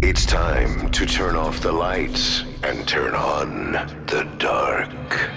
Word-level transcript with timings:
It's 0.00 0.24
time 0.24 0.90
to 0.92 1.06
turn 1.06 1.34
off 1.34 1.60
the 1.60 1.72
lights 1.72 2.44
and 2.62 2.86
turn 2.86 3.16
on 3.16 3.72
the 4.06 4.30
dark. 4.38 5.30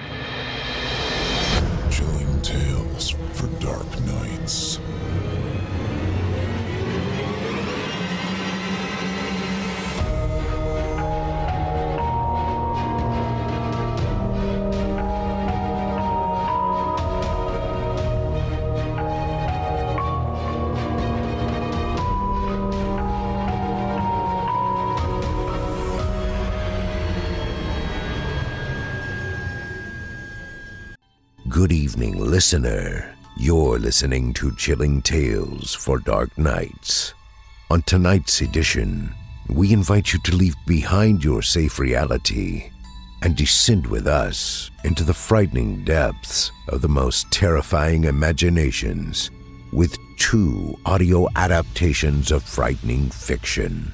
Good 31.61 31.73
evening, 31.73 32.17
listener. 32.17 33.15
You're 33.37 33.77
listening 33.77 34.33
to 34.33 34.55
Chilling 34.55 34.99
Tales 35.03 35.75
for 35.75 35.99
Dark 35.99 36.35
Nights. 36.35 37.13
On 37.69 37.83
tonight's 37.83 38.41
edition, 38.41 39.13
we 39.47 39.71
invite 39.71 40.11
you 40.11 40.17
to 40.23 40.35
leave 40.35 40.55
behind 40.65 41.23
your 41.23 41.43
safe 41.43 41.77
reality 41.77 42.71
and 43.21 43.35
descend 43.35 43.85
with 43.85 44.07
us 44.07 44.71
into 44.83 45.03
the 45.03 45.13
frightening 45.13 45.85
depths 45.85 46.51
of 46.67 46.81
the 46.81 46.89
most 46.89 47.31
terrifying 47.31 48.05
imaginations 48.05 49.29
with 49.71 49.95
two 50.17 50.75
audio 50.87 51.27
adaptations 51.35 52.31
of 52.31 52.41
frightening 52.41 53.07
fiction 53.11 53.93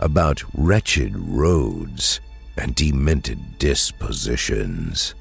about 0.00 0.42
wretched 0.52 1.16
roads 1.16 2.20
and 2.58 2.74
demented 2.74 3.58
dispositions. 3.58 5.14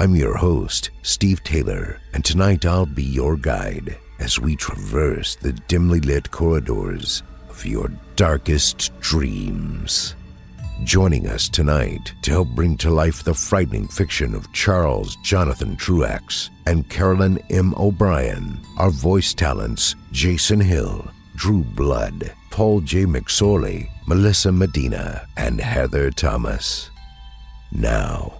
I'm 0.00 0.16
your 0.16 0.34
host, 0.34 0.88
Steve 1.02 1.44
Taylor, 1.44 2.00
and 2.14 2.24
tonight 2.24 2.64
I'll 2.64 2.86
be 2.86 3.02
your 3.02 3.36
guide 3.36 3.98
as 4.18 4.40
we 4.40 4.56
traverse 4.56 5.36
the 5.36 5.52
dimly 5.52 6.00
lit 6.00 6.30
corridors 6.30 7.22
of 7.50 7.66
your 7.66 7.92
darkest 8.16 8.98
dreams. 9.00 10.14
Joining 10.84 11.26
us 11.28 11.50
tonight 11.50 12.14
to 12.22 12.30
help 12.30 12.48
bring 12.48 12.78
to 12.78 12.88
life 12.88 13.22
the 13.22 13.34
frightening 13.34 13.88
fiction 13.88 14.34
of 14.34 14.50
Charles 14.54 15.16
Jonathan 15.16 15.76
Truax 15.76 16.48
and 16.64 16.88
Carolyn 16.88 17.38
M. 17.50 17.74
O'Brien 17.76 18.58
are 18.78 18.88
voice 18.88 19.34
talents 19.34 19.96
Jason 20.12 20.60
Hill, 20.60 21.10
Drew 21.36 21.62
Blood, 21.62 22.32
Paul 22.48 22.80
J. 22.80 23.04
McSorley, 23.04 23.90
Melissa 24.06 24.50
Medina, 24.50 25.26
and 25.36 25.60
Heather 25.60 26.10
Thomas. 26.10 26.88
Now, 27.70 28.39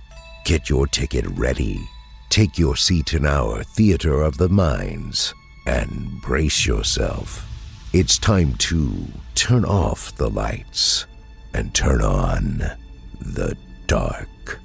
Get 0.50 0.68
your 0.68 0.88
ticket 0.88 1.24
ready. 1.38 1.88
Take 2.28 2.58
your 2.58 2.74
seat 2.74 3.14
in 3.14 3.24
our 3.24 3.62
Theater 3.62 4.20
of 4.20 4.36
the 4.36 4.48
Minds 4.48 5.32
and 5.64 6.20
brace 6.22 6.66
yourself. 6.66 7.46
It's 7.92 8.18
time 8.18 8.54
to 8.54 9.06
turn 9.36 9.64
off 9.64 10.12
the 10.16 10.28
lights 10.28 11.06
and 11.54 11.72
turn 11.72 12.02
on 12.02 12.64
the 13.20 13.56
dark. 13.86 14.58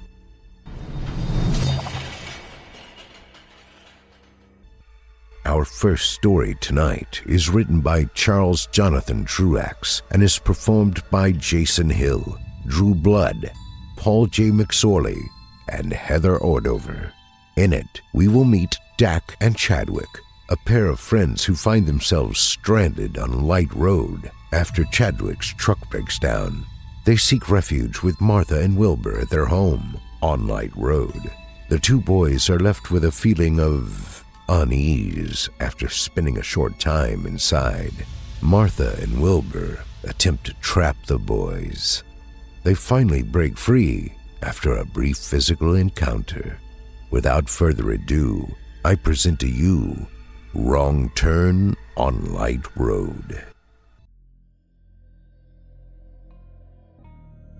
Our 5.44 5.64
first 5.64 6.10
story 6.14 6.56
tonight 6.60 7.22
is 7.26 7.48
written 7.48 7.80
by 7.80 8.06
Charles 8.06 8.66
Jonathan 8.72 9.24
Truax 9.24 10.02
and 10.10 10.24
is 10.24 10.36
performed 10.40 11.08
by 11.12 11.30
Jason 11.30 11.90
Hill, 11.90 12.40
Drew 12.66 12.92
Blood, 12.92 13.52
Paul 13.96 14.26
J. 14.26 14.50
McSorley, 14.50 15.22
and 15.68 15.92
Heather 15.92 16.38
Ordover. 16.38 17.12
In 17.56 17.72
it, 17.72 18.00
we 18.12 18.28
will 18.28 18.44
meet 18.44 18.76
Dak 18.96 19.36
and 19.40 19.56
Chadwick, 19.56 20.08
a 20.48 20.56
pair 20.56 20.86
of 20.86 21.00
friends 21.00 21.44
who 21.44 21.54
find 21.54 21.86
themselves 21.86 22.38
stranded 22.38 23.18
on 23.18 23.46
Light 23.46 23.72
Road 23.74 24.30
after 24.52 24.84
Chadwick's 24.84 25.52
truck 25.54 25.78
breaks 25.90 26.18
down. 26.18 26.64
They 27.04 27.16
seek 27.16 27.50
refuge 27.50 28.02
with 28.02 28.20
Martha 28.20 28.60
and 28.60 28.76
Wilbur 28.76 29.20
at 29.20 29.30
their 29.30 29.46
home 29.46 30.00
on 30.22 30.46
Light 30.46 30.74
Road. 30.76 31.30
The 31.68 31.78
two 31.78 32.00
boys 32.00 32.48
are 32.50 32.58
left 32.58 32.90
with 32.90 33.04
a 33.04 33.12
feeling 33.12 33.58
of 33.60 34.24
unease 34.48 35.48
after 35.60 35.88
spending 35.88 36.38
a 36.38 36.42
short 36.42 36.78
time 36.78 37.26
inside. 37.26 38.06
Martha 38.40 38.96
and 39.00 39.20
Wilbur 39.20 39.82
attempt 40.04 40.44
to 40.44 40.54
trap 40.54 40.96
the 41.06 41.18
boys. 41.18 42.04
They 42.62 42.74
finally 42.74 43.22
break 43.22 43.56
free 43.56 44.12
after 44.42 44.76
a 44.76 44.84
brief 44.84 45.18
physical 45.18 45.74
encounter. 45.74 46.58
Without 47.10 47.48
further 47.48 47.92
ado, 47.92 48.46
I 48.84 48.94
present 48.94 49.40
to 49.40 49.48
you 49.48 50.06
Wrong 50.54 51.10
Turn 51.14 51.74
on 51.96 52.32
Light 52.32 52.64
Road. 52.76 53.44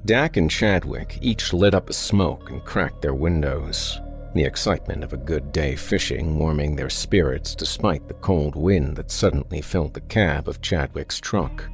Dak 0.05 0.37
and 0.37 0.49
Chadwick 0.51 1.19
each 1.21 1.53
lit 1.53 1.75
up 1.75 1.91
a 1.91 1.93
smoke 1.93 2.51
and 2.51 2.65
cracked 2.65 3.03
their 3.03 3.15
windows. 3.15 4.01
the 4.37 4.45
excitement 4.45 5.03
of 5.03 5.15
a 5.15 5.17
good 5.17 5.51
day 5.51 5.75
fishing 5.75 6.39
warming 6.39 6.77
their 6.77 6.91
spirits 6.91 7.55
despite 7.55 8.07
the 8.07 8.15
cold 8.15 8.55
wind 8.55 8.95
that 8.95 9.11
suddenly 9.11 9.63
filled 9.63 9.95
the 9.95 10.01
cab 10.03 10.47
of 10.47 10.61
Chadwick's 10.61 11.19
truck. 11.19 11.65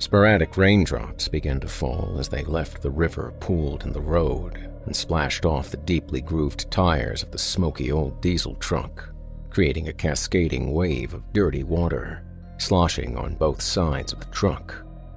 Sporadic 0.00 0.56
raindrops 0.56 1.26
began 1.26 1.58
to 1.60 1.68
fall 1.68 2.16
as 2.18 2.28
they 2.28 2.44
left 2.44 2.82
the 2.82 2.90
river 2.90 3.34
pooled 3.40 3.84
in 3.84 3.92
the 3.92 4.00
road 4.00 4.70
and 4.86 4.94
splashed 4.94 5.44
off 5.44 5.70
the 5.70 5.76
deeply 5.76 6.20
grooved 6.20 6.70
tires 6.70 7.22
of 7.22 7.32
the 7.32 7.38
smoky 7.38 7.90
old 7.90 8.20
diesel 8.20 8.54
truck, 8.56 9.12
creating 9.50 9.88
a 9.88 9.92
cascading 9.92 10.72
wave 10.72 11.14
of 11.14 11.32
dirty 11.32 11.64
water, 11.64 12.24
sloshing 12.58 13.16
on 13.16 13.34
both 13.34 13.60
sides 13.60 14.12
of 14.12 14.20
the 14.20 14.26
truck. 14.26 14.74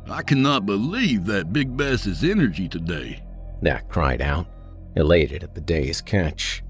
I 0.09 0.23
cannot 0.23 0.65
believe 0.65 1.25
that 1.25 1.53
Big 1.53 1.77
Bass's 1.77 2.23
energy 2.23 2.67
today. 2.67 3.23
Dak 3.63 3.87
cried 3.87 4.21
out, 4.21 4.47
elated 4.95 5.43
at 5.43 5.53
the 5.53 5.61
day's 5.61 6.01
catch. 6.01 6.63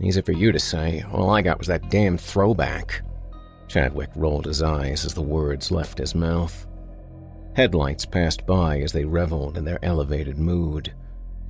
Easy 0.00 0.20
for 0.22 0.32
you 0.32 0.50
to 0.52 0.58
say, 0.58 1.04
all 1.12 1.30
I 1.30 1.42
got 1.42 1.58
was 1.58 1.68
that 1.68 1.88
damn 1.88 2.18
throwback. 2.18 3.02
Chadwick 3.68 4.10
rolled 4.16 4.46
his 4.46 4.62
eyes 4.62 5.04
as 5.04 5.14
the 5.14 5.22
words 5.22 5.70
left 5.70 5.98
his 5.98 6.14
mouth. 6.14 6.66
Headlights 7.58 8.06
passed 8.06 8.46
by 8.46 8.78
as 8.82 8.92
they 8.92 9.04
reveled 9.04 9.58
in 9.58 9.64
their 9.64 9.84
elevated 9.84 10.38
mood. 10.38 10.94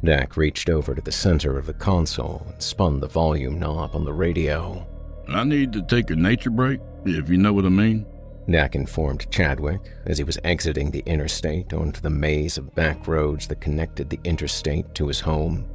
Dak 0.02 0.38
reached 0.38 0.70
over 0.70 0.94
to 0.94 1.02
the 1.02 1.12
center 1.12 1.58
of 1.58 1.66
the 1.66 1.74
console 1.74 2.46
and 2.50 2.62
spun 2.62 2.98
the 2.98 3.06
volume 3.06 3.58
knob 3.58 3.94
on 3.94 4.06
the 4.06 4.12
radio. 4.14 4.86
I 5.28 5.44
need 5.44 5.70
to 5.74 5.82
take 5.82 6.08
a 6.08 6.16
nature 6.16 6.48
break, 6.48 6.80
if 7.04 7.28
you 7.28 7.36
know 7.36 7.52
what 7.52 7.66
I 7.66 7.68
mean. 7.68 8.06
Dak 8.48 8.74
informed 8.74 9.30
Chadwick 9.30 9.82
as 10.06 10.16
he 10.16 10.24
was 10.24 10.38
exiting 10.44 10.90
the 10.90 11.02
interstate 11.04 11.74
onto 11.74 12.00
the 12.00 12.08
maze 12.08 12.56
of 12.56 12.74
back 12.74 13.06
roads 13.06 13.46
that 13.48 13.60
connected 13.60 14.08
the 14.08 14.20
interstate 14.24 14.94
to 14.94 15.08
his 15.08 15.20
home. 15.20 15.68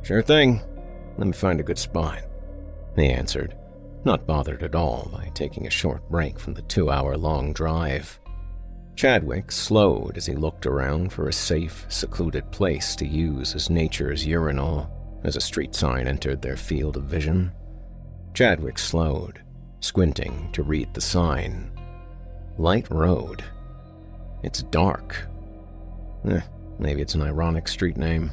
Sure 0.00 0.22
thing. 0.22 0.62
Let 1.18 1.26
me 1.26 1.34
find 1.34 1.60
a 1.60 1.62
good 1.62 1.76
spot. 1.76 2.22
He 2.96 3.10
answered, 3.10 3.54
not 4.06 4.26
bothered 4.26 4.62
at 4.62 4.74
all 4.74 5.10
by 5.12 5.30
taking 5.34 5.66
a 5.66 5.70
short 5.70 6.08
break 6.08 6.40
from 6.40 6.54
the 6.54 6.62
two 6.62 6.90
hour 6.90 7.18
long 7.18 7.52
drive. 7.52 8.18
Chadwick 8.96 9.50
slowed 9.50 10.16
as 10.16 10.26
he 10.26 10.34
looked 10.34 10.66
around 10.66 11.12
for 11.12 11.28
a 11.28 11.32
safe, 11.32 11.86
secluded 11.88 12.50
place 12.52 12.94
to 12.96 13.06
use 13.06 13.54
as 13.54 13.70
nature's 13.70 14.26
urinal 14.26 14.90
as 15.24 15.36
a 15.36 15.40
street 15.40 15.74
sign 15.74 16.06
entered 16.06 16.42
their 16.42 16.56
field 16.56 16.96
of 16.96 17.04
vision. 17.04 17.52
Chadwick 18.34 18.78
slowed, 18.78 19.40
squinting 19.80 20.50
to 20.52 20.62
read 20.62 20.92
the 20.94 21.00
sign. 21.00 21.70
Light 22.58 22.90
Road. 22.90 23.42
It's 24.42 24.62
dark. 24.64 25.26
Eh, 26.28 26.40
maybe 26.78 27.02
it's 27.02 27.14
an 27.14 27.22
ironic 27.22 27.68
street 27.68 27.96
name. 27.96 28.30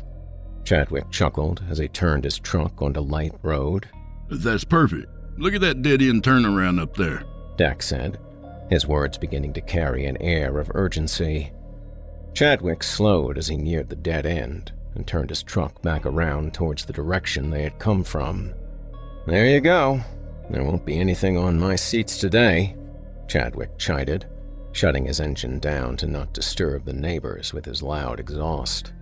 Chadwick 0.64 1.10
chuckled 1.10 1.64
as 1.70 1.78
he 1.78 1.88
turned 1.88 2.24
his 2.24 2.38
truck 2.38 2.82
onto 2.82 3.00
Light 3.00 3.34
Road. 3.42 3.88
That's 4.30 4.64
perfect. 4.64 5.08
Look 5.38 5.54
at 5.54 5.62
that 5.62 5.82
dead 5.82 6.02
end 6.02 6.24
turnaround 6.24 6.82
up 6.82 6.96
there. 6.96 7.24
Dak 7.58 7.82
said, 7.82 8.20
his 8.70 8.88
words 8.88 9.18
beginning 9.18 9.54
to 9.54 9.62
carry 9.62 10.06
an 10.06 10.18
air 10.22 10.60
of 10.60 10.72
urgency. 10.76 11.52
Chadwick 12.34 12.84
slowed 12.84 13.38
as 13.38 13.48
he 13.48 13.58
neared 13.58 13.90
the 13.90 13.96
dead 13.96 14.26
end 14.26 14.72
and 14.96 15.06
turned 15.06 15.30
his 15.30 15.44
truck 15.44 15.82
back 15.82 16.06
around 16.06 16.54
towards 16.54 16.86
the 16.86 16.94
direction 16.94 17.50
they 17.50 17.64
had 17.64 17.80
come 17.80 18.04
from. 18.04 18.54
There 19.26 19.48
you 19.48 19.60
go. 19.60 20.02
There 20.50 20.64
won't 20.64 20.86
be 20.86 21.00
anything 21.00 21.38
on 21.38 21.60
my 21.60 21.76
seats 21.76 22.18
today. 22.18 22.76
Chadwick 23.28 23.78
chided, 23.78 24.26
shutting 24.72 25.06
his 25.06 25.20
engine 25.20 25.60
down 25.60 25.98
to 25.98 26.08
not 26.08 26.34
disturb 26.34 26.86
the 26.86 26.94
neighbors 26.94 27.54
with 27.54 27.66
his 27.66 27.84
loud 27.84 28.20
exhaust. 28.20 28.94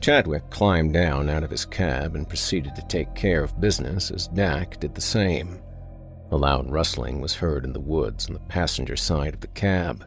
Chadwick 0.00 0.50
climbed 0.50 0.92
down 0.92 1.30
out 1.30 1.44
of 1.44 1.50
his 1.50 1.64
cab 1.64 2.16
and 2.16 2.28
proceeded 2.28 2.74
to 2.74 2.86
take 2.88 3.14
care 3.14 3.44
of 3.44 3.60
business 3.60 4.10
as 4.10 4.28
Dak 4.28 4.80
did 4.80 4.94
the 4.94 5.00
same. 5.00 5.61
A 6.32 6.36
loud 6.36 6.70
rustling 6.70 7.20
was 7.20 7.34
heard 7.34 7.62
in 7.62 7.74
the 7.74 7.80
woods 7.80 8.26
on 8.26 8.32
the 8.32 8.40
passenger 8.40 8.96
side 8.96 9.34
of 9.34 9.40
the 9.40 9.48
cab. 9.48 10.06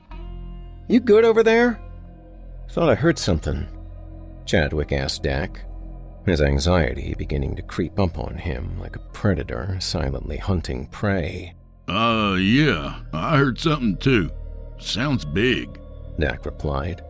You 0.87 0.99
good 0.99 1.23
over 1.23 1.43
there? 1.43 1.79
Thought 2.71 2.89
I 2.89 2.95
heard 2.95 3.19
something. 3.19 3.67
Chadwick 4.45 4.91
asked 4.91 5.21
Dak, 5.21 5.65
his 6.25 6.41
anxiety 6.41 7.13
beginning 7.15 7.55
to 7.55 7.61
creep 7.61 7.99
up 7.99 8.17
on 8.17 8.35
him 8.35 8.79
like 8.79 8.95
a 8.95 9.07
predator 9.13 9.77
silently 9.79 10.37
hunting 10.37 10.87
prey. 10.87 11.53
Uh, 11.87 12.37
yeah, 12.39 13.01
I 13.13 13.37
heard 13.37 13.59
something 13.59 13.95
too. 13.97 14.31
Sounds 14.79 15.25
big. 15.25 15.79
Dak 16.19 16.43
replied, 16.47 17.03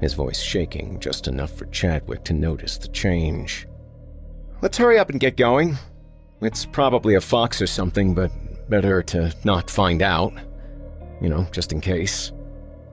his 0.00 0.14
voice 0.14 0.40
shaking 0.40 0.98
just 0.98 1.28
enough 1.28 1.52
for 1.52 1.66
Chadwick 1.66 2.24
to 2.24 2.32
notice 2.34 2.78
the 2.78 2.88
change. 2.88 3.68
Let's 4.60 4.78
hurry 4.78 4.98
up 4.98 5.10
and 5.10 5.20
get 5.20 5.36
going. 5.36 5.76
It's 6.40 6.66
probably 6.66 7.14
a 7.14 7.20
fox 7.20 7.62
or 7.62 7.66
something, 7.66 8.12
but 8.12 8.30
better 8.68 9.02
to 9.02 9.34
not 9.44 9.70
find 9.70 10.02
out. 10.02 10.32
You 11.20 11.28
know, 11.28 11.46
just 11.52 11.72
in 11.72 11.80
case. 11.80 12.32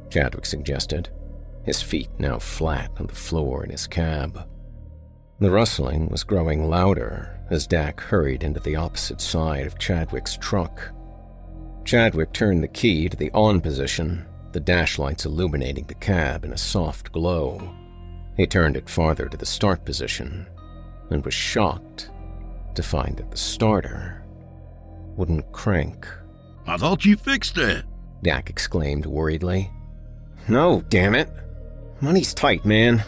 Chadwick 0.09 0.45
suggested, 0.45 1.09
his 1.63 1.81
feet 1.81 2.09
now 2.19 2.39
flat 2.39 2.91
on 2.97 3.07
the 3.07 3.15
floor 3.15 3.63
in 3.63 3.71
his 3.71 3.87
cab. 3.87 4.47
The 5.39 5.51
rustling 5.51 6.07
was 6.09 6.23
growing 6.23 6.69
louder 6.69 7.39
as 7.49 7.67
Dak 7.67 7.99
hurried 7.99 8.43
into 8.43 8.59
the 8.59 8.75
opposite 8.75 9.19
side 9.19 9.65
of 9.65 9.79
Chadwick's 9.79 10.37
truck. 10.37 10.91
Chadwick 11.83 12.31
turned 12.31 12.63
the 12.63 12.67
key 12.67 13.09
to 13.09 13.17
the 13.17 13.31
on 13.31 13.59
position, 13.59 14.25
the 14.51 14.59
dash 14.59 14.97
lights 14.99 15.25
illuminating 15.25 15.85
the 15.85 15.95
cab 15.95 16.45
in 16.45 16.53
a 16.53 16.57
soft 16.57 17.11
glow. 17.11 17.75
He 18.37 18.45
turned 18.45 18.77
it 18.77 18.89
farther 18.89 19.27
to 19.27 19.37
the 19.37 19.45
start 19.45 19.83
position 19.83 20.47
and 21.09 21.25
was 21.25 21.33
shocked 21.33 22.09
to 22.75 22.83
find 22.83 23.17
that 23.17 23.31
the 23.31 23.37
starter 23.37 24.22
wouldn't 25.15 25.51
crank. 25.51 26.07
I 26.65 26.77
thought 26.77 27.05
you 27.05 27.17
fixed 27.17 27.55
that. 27.55 27.83
Dak 28.23 28.49
exclaimed 28.49 29.05
worriedly. 29.05 29.69
No, 30.47 30.81
damn 30.89 31.15
it. 31.15 31.29
Money's 32.01 32.33
tight, 32.33 32.65
man, 32.65 33.03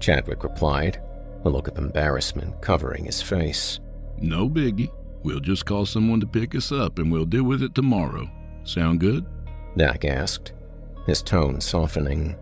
Chadwick 0.00 0.42
replied, 0.42 1.00
a 1.44 1.48
look 1.48 1.68
of 1.68 1.78
embarrassment 1.78 2.60
covering 2.60 3.04
his 3.04 3.22
face. 3.22 3.78
No 4.18 4.48
biggie. 4.48 4.90
We'll 5.22 5.40
just 5.40 5.64
call 5.64 5.86
someone 5.86 6.20
to 6.20 6.26
pick 6.26 6.54
us 6.56 6.72
up 6.72 6.98
and 6.98 7.10
we'll 7.10 7.24
deal 7.24 7.44
with 7.44 7.62
it 7.62 7.74
tomorrow. 7.74 8.28
Sound 8.64 8.98
good? 8.98 9.24
Dak 9.76 10.04
asked, 10.04 10.52
his 11.06 11.22
tone 11.22 11.60
softening. 11.60 12.36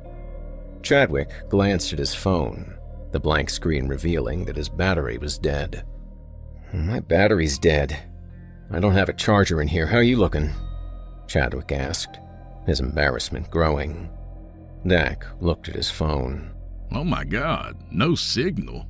Chadwick 0.82 1.30
glanced 1.50 1.92
at 1.92 1.98
his 1.98 2.14
phone, 2.14 2.74
the 3.12 3.20
blank 3.20 3.50
screen 3.50 3.86
revealing 3.86 4.46
that 4.46 4.56
his 4.56 4.70
battery 4.70 5.18
was 5.18 5.38
dead. 5.38 5.84
My 6.72 7.00
battery's 7.00 7.58
dead. 7.58 7.98
I 8.72 8.78
don't 8.78 8.94
have 8.94 9.08
a 9.08 9.14
charger 9.14 9.60
in 9.60 9.68
here. 9.68 9.86
How 9.86 9.96
are 9.96 10.02
you 10.02 10.16
looking? 10.16 10.50
Chadwick 11.26 11.72
asked, 11.72 12.20
his 12.66 12.80
embarrassment 12.80 13.50
growing. 13.50 14.08
Dak 14.86 15.26
looked 15.40 15.68
at 15.68 15.74
his 15.74 15.90
phone. 15.90 16.52
Oh 16.92 17.04
my 17.04 17.24
god, 17.24 17.76
no 17.90 18.14
signal. 18.14 18.86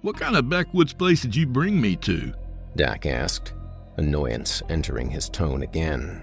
What 0.00 0.18
kind 0.18 0.36
of 0.36 0.48
backwoods 0.48 0.92
place 0.92 1.22
did 1.22 1.36
you 1.36 1.46
bring 1.46 1.80
me 1.80 1.96
to? 1.96 2.32
Dak 2.76 3.06
asked, 3.06 3.52
annoyance 3.96 4.62
entering 4.68 5.10
his 5.10 5.28
tone 5.28 5.62
again. 5.62 6.22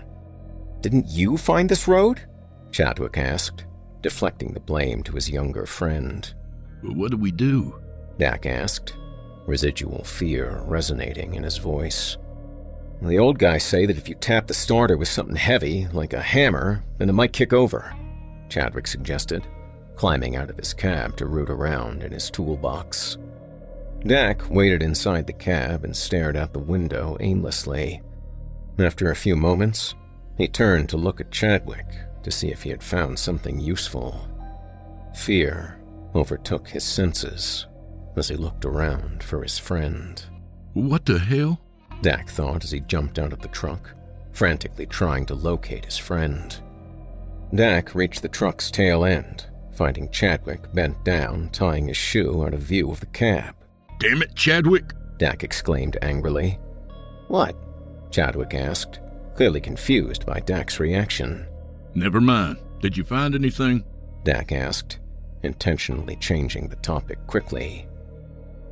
Didn't 0.82 1.08
you 1.08 1.38
find 1.38 1.70
this 1.70 1.88
road? 1.88 2.22
Chadwick 2.72 3.18
asked, 3.18 3.66
deflecting 4.02 4.54
the 4.54 4.60
blame 4.60 5.04
to 5.04 5.14
his 5.14 5.30
younger 5.30 5.66
friend. 5.66 6.34
What 6.82 7.12
do 7.12 7.18
we 7.18 7.32
do? 7.32 7.82
Dak 8.18 8.46
asked, 8.46 8.96
residual 9.46 10.04
fear 10.04 10.62
resonating 10.66 11.36
in 11.36 11.44
his 11.44 11.58
voice. 11.58 12.18
The 13.02 13.20
old 13.20 13.38
guys 13.38 13.64
say 13.64 13.86
that 13.86 13.98
if 13.98 14.10
you 14.10 14.16
tap 14.16 14.48
the 14.48 14.54
starter 14.54 14.98
with 14.98 15.08
something 15.08 15.36
heavy, 15.36 15.88
like 15.92 16.14
a 16.14 16.22
hammer, 16.22 16.84
then 16.98 17.10
it 17.10 17.14
might 17.14 17.34
kick 17.34 17.54
over, 17.54 17.96
Chadwick 18.50 18.88
suggested, 18.88 19.46
climbing 19.96 20.36
out 20.36 20.50
of 20.50 20.58
his 20.58 20.74
cab 20.74 21.16
to 21.18 21.26
root 21.26 21.50
around 21.50 22.04
in 22.04 22.12
his 22.12 22.30
toolbox. 22.30 23.18
Dak 24.06 24.50
waited 24.50 24.84
inside 24.84 25.26
the 25.28 25.34
cab 25.34 25.84
and 25.84 25.96
stared 25.96 26.38
out 26.38 26.54
the 26.54 26.60
window 26.60 27.18
aimlessly. 27.20 28.02
After 28.78 29.10
a 29.10 29.16
few 29.16 29.36
moments, 29.36 29.96
he 30.38 30.48
turned 30.48 30.90
to 30.90 30.98
look 30.98 31.20
at 31.20 31.32
Chadwick 31.32 31.88
to 32.24 32.32
see 32.32 32.50
if 32.50 32.64
he 32.64 32.70
had 32.70 32.84
found 32.84 33.18
something 33.18 33.60
useful. 33.60 34.28
Fear 35.16 35.80
overtook 36.14 36.68
his 36.68 36.84
senses 36.84 37.68
as 38.16 38.28
he 38.28 38.36
looked 38.36 38.66
around 38.66 39.24
for 39.24 39.44
his 39.44 39.58
friend. 39.58 40.24
What 40.74 41.06
the 41.06 41.20
hell? 41.20 41.62
Dak 42.06 42.30
thought 42.30 42.64
as 42.64 42.70
he 42.70 42.82
jumped 42.82 43.18
out 43.18 43.34
of 43.34 43.42
the 43.42 43.48
truck, 43.48 43.90
frantically 44.32 44.86
trying 44.86 45.26
to 45.26 45.34
locate 45.34 45.86
his 45.86 45.98
friend. 45.98 46.56
Dak 47.56 47.96
reached 47.96 48.22
the 48.22 48.28
truck's 48.28 48.70
tail 48.70 49.06
end, 49.06 49.48
finding 49.74 50.12
Chadwick 50.12 50.72
bent 50.72 51.04
down, 51.04 51.50
tying 51.50 51.88
his 51.88 51.98
shoe 51.98 52.46
out 52.46 52.54
of 52.54 52.60
view 52.60 52.92
of 52.92 53.00
the 53.00 53.08
cab. 53.08 53.56
Damn 53.98 54.22
it, 54.22 54.36
Chadwick! 54.36 54.94
Dak 55.18 55.44
exclaimed 55.44 55.98
angrily. 56.04 56.60
What? 57.28 57.56
Chadwick 58.12 58.54
asked, 58.54 59.00
clearly 59.34 59.60
confused 59.60 60.28
by 60.28 60.42
Dak's 60.42 60.80
reaction. 60.80 61.48
Never 61.96 62.22
mind. 62.22 62.60
Did 62.82 62.96
you 62.96 63.04
find 63.04 63.34
anything? 63.34 63.84
Dak 64.24 64.52
asked, 64.52 65.00
intentionally 65.42 66.18
changing 66.18 66.68
the 66.68 66.76
topic 66.76 67.18
quickly. 67.26 67.88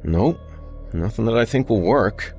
Nope. 0.04 0.40
Nothing 0.94 1.26
that 1.26 1.36
I 1.36 1.46
think 1.46 1.68
will 1.68 1.82
work. 1.82 2.36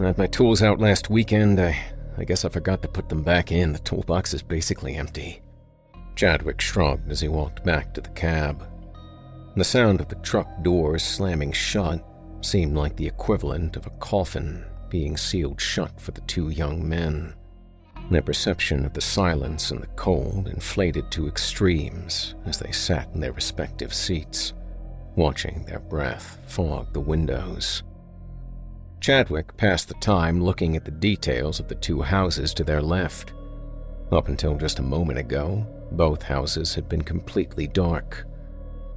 I 0.00 0.06
had 0.06 0.18
my 0.18 0.26
tools 0.28 0.62
out 0.62 0.80
last 0.80 1.10
weekend. 1.10 1.60
I, 1.60 1.78
I 2.16 2.24
guess 2.24 2.46
I 2.46 2.48
forgot 2.48 2.80
to 2.82 2.88
put 2.88 3.10
them 3.10 3.22
back 3.22 3.52
in. 3.52 3.74
The 3.74 3.78
toolbox 3.80 4.32
is 4.32 4.42
basically 4.42 4.96
empty. 4.96 5.42
Chadwick 6.16 6.60
shrugged 6.62 7.10
as 7.10 7.20
he 7.20 7.28
walked 7.28 7.64
back 7.64 7.92
to 7.92 8.00
the 8.00 8.08
cab. 8.10 8.66
The 9.56 9.64
sound 9.64 10.00
of 10.00 10.08
the 10.08 10.14
truck 10.16 10.48
doors 10.62 11.02
slamming 11.02 11.52
shut 11.52 12.02
seemed 12.40 12.76
like 12.76 12.96
the 12.96 13.06
equivalent 13.06 13.76
of 13.76 13.86
a 13.86 13.90
coffin 13.90 14.64
being 14.88 15.18
sealed 15.18 15.60
shut 15.60 16.00
for 16.00 16.12
the 16.12 16.22
two 16.22 16.48
young 16.48 16.88
men. 16.88 17.34
Their 18.10 18.22
perception 18.22 18.86
of 18.86 18.94
the 18.94 19.02
silence 19.02 19.70
and 19.70 19.82
the 19.82 19.86
cold 19.88 20.48
inflated 20.48 21.10
to 21.10 21.28
extremes 21.28 22.34
as 22.46 22.58
they 22.58 22.72
sat 22.72 23.10
in 23.12 23.20
their 23.20 23.32
respective 23.32 23.92
seats, 23.92 24.54
watching 25.14 25.64
their 25.66 25.80
breath 25.80 26.38
fog 26.46 26.92
the 26.94 27.00
windows. 27.00 27.82
Chadwick 29.00 29.56
passed 29.56 29.88
the 29.88 29.94
time 29.94 30.42
looking 30.42 30.76
at 30.76 30.84
the 30.84 30.90
details 30.90 31.58
of 31.58 31.68
the 31.68 31.74
two 31.74 32.02
houses 32.02 32.52
to 32.52 32.64
their 32.64 32.82
left. 32.82 33.32
Up 34.12 34.28
until 34.28 34.56
just 34.56 34.78
a 34.78 34.82
moment 34.82 35.18
ago, 35.18 35.66
both 35.92 36.22
houses 36.22 36.74
had 36.74 36.86
been 36.86 37.02
completely 37.02 37.66
dark. 37.66 38.26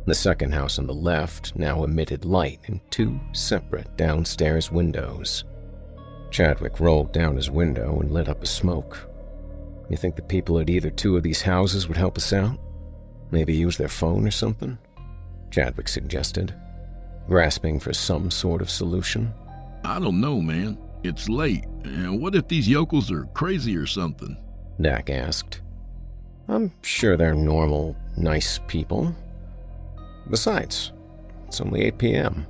The 0.05 0.13
second 0.13 0.53
house 0.53 0.77
on 0.77 0.87
the 0.87 0.93
left 0.93 1.55
now 1.55 1.85
emitted 1.85 2.25
light 2.25 2.59
in 2.65 2.81
two 2.89 3.17
separate 3.31 3.95
downstairs 3.95 4.69
windows. 4.69 5.45
Chadwick 6.31 6.81
rolled 6.81 7.13
down 7.13 7.37
his 7.37 7.49
window 7.49 8.01
and 8.01 8.11
lit 8.11 8.27
up 8.27 8.43
a 8.43 8.47
smoke. 8.47 9.09
You 9.89 9.95
think 9.95 10.17
the 10.17 10.21
people 10.21 10.59
at 10.59 10.69
either 10.69 10.89
two 10.89 11.15
of 11.15 11.23
these 11.23 11.43
houses 11.43 11.87
would 11.87 11.97
help 11.97 12.17
us 12.17 12.33
out? 12.33 12.59
Maybe 13.31 13.53
use 13.53 13.77
their 13.77 13.87
phone 13.87 14.27
or 14.27 14.31
something? 14.31 14.77
Chadwick 15.49 15.87
suggested, 15.87 16.53
grasping 17.27 17.79
for 17.79 17.93
some 17.93 18.29
sort 18.29 18.61
of 18.61 18.69
solution. 18.69 19.33
I 19.83 19.99
don't 19.99 20.21
know, 20.21 20.41
man. 20.41 20.77
It's 21.03 21.27
late. 21.27 21.65
And 21.83 22.21
what 22.21 22.35
if 22.35 22.47
these 22.47 22.67
yokels 22.67 23.11
are 23.11 23.25
crazy 23.33 23.75
or 23.75 23.85
something? 23.85 24.37
Dak 24.79 25.09
asked. 25.09 25.61
I'm 26.47 26.71
sure 26.81 27.17
they're 27.17 27.33
normal, 27.33 27.95
nice 28.17 28.59
people. 28.67 29.15
Besides, 30.29 30.91
it's 31.47 31.61
only 31.61 31.83
8 31.83 31.97
p.m., 31.97 32.47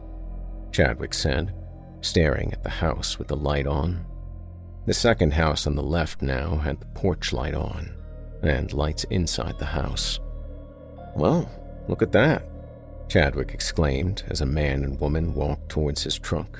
Chadwick 0.72 1.14
said 1.14 1.54
staring 2.02 2.52
at 2.52 2.64
the 2.64 2.70
house 2.70 3.18
with 3.18 3.28
the 3.28 3.36
light 3.36 3.68
on. 3.68 4.06
The 4.86 4.94
second 4.94 5.34
house 5.34 5.66
on 5.66 5.76
the 5.76 5.84
left 5.84 6.22
now 6.22 6.58
had 6.58 6.80
the 6.80 6.86
porch 6.88 7.32
light 7.32 7.54
on, 7.54 7.94
and 8.42 8.74
lights 8.74 9.06
inside 9.06 9.58
the 9.58 9.66
house. 9.66 10.20
Well, 11.16 11.50
look 11.88 12.02
at 12.02 12.12
that, 12.12 12.46
Chadwick 13.08 13.54
exclaimed 13.54 14.24
as 14.28 14.42
a 14.42 14.46
man 14.46 14.84
and 14.84 15.00
woman 15.00 15.34
walked 15.34 15.70
towards 15.70 16.04
his 16.04 16.18
truck. 16.20 16.60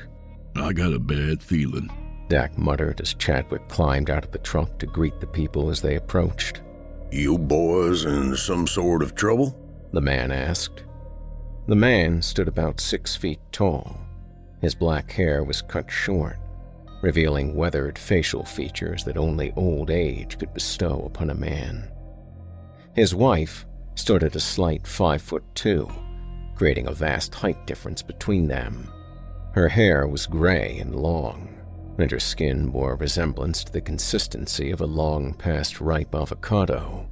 I 0.56 0.74
got 0.74 0.94
a 0.94 1.00
bad 1.00 1.42
feeling, 1.42 1.90
Dak 2.30 2.58
muttered 2.58 3.02
as 3.02 3.14
Chadwick 3.16 3.68
climbed 3.70 4.10
out 4.10 4.24
of 4.24 4.32
the 4.32 4.38
truck 4.40 4.78
to 4.80 4.86
greet 4.86 5.20
the 5.20 5.28
people 5.28 5.70
as 5.70 5.82
they 5.82 5.96
approached. 5.96 6.62
You 7.12 7.38
boys 7.38 8.06
in 8.06 8.36
some 8.36 8.68
sort 8.68 9.02
of 9.02 9.16
trouble? 9.16 9.58
The 9.92 10.02
man 10.02 10.32
asked. 10.32 10.84
The 11.68 11.76
man 11.76 12.22
stood 12.22 12.48
about 12.48 12.80
six 12.80 13.16
feet 13.16 13.40
tall, 13.52 14.04
his 14.64 14.76
black 14.76 15.12
hair 15.12 15.44
was 15.44 15.62
cut 15.62 15.92
short, 15.92 16.38
revealing 17.02 17.54
weathered 17.54 18.00
facial 18.00 18.46
features 18.46 19.04
that 19.04 19.18
only 19.18 19.52
old 19.58 19.92
age 19.92 20.40
could 20.40 20.54
bestow 20.54 21.04
upon 21.06 21.30
a 21.30 21.36
man. 21.36 21.92
His 22.96 23.14
wife 23.14 23.66
stood 23.96 24.24
at 24.24 24.38
a 24.38 24.40
slight 24.40 24.88
five 24.88 25.22
foot 25.22 25.44
two, 25.54 25.90
creating 26.56 26.88
a 26.88 26.94
vast 26.94 27.36
height 27.36 27.68
difference 27.68 28.02
between 28.02 28.48
them. 28.48 28.90
Her 29.54 29.70
hair 29.70 30.08
was 30.08 30.26
gray 30.26 30.80
and 30.80 30.96
long, 30.96 31.48
and 32.00 32.10
her 32.10 32.20
skin 32.20 32.70
bore 32.70 32.94
a 32.94 32.96
resemblance 32.96 33.64
to 33.64 33.72
the 33.72 33.82
consistency 33.82 34.72
of 34.72 34.82
a 34.82 34.88
long 34.88 35.34
past 35.36 35.80
ripe 35.80 36.16
avocado. 36.16 37.08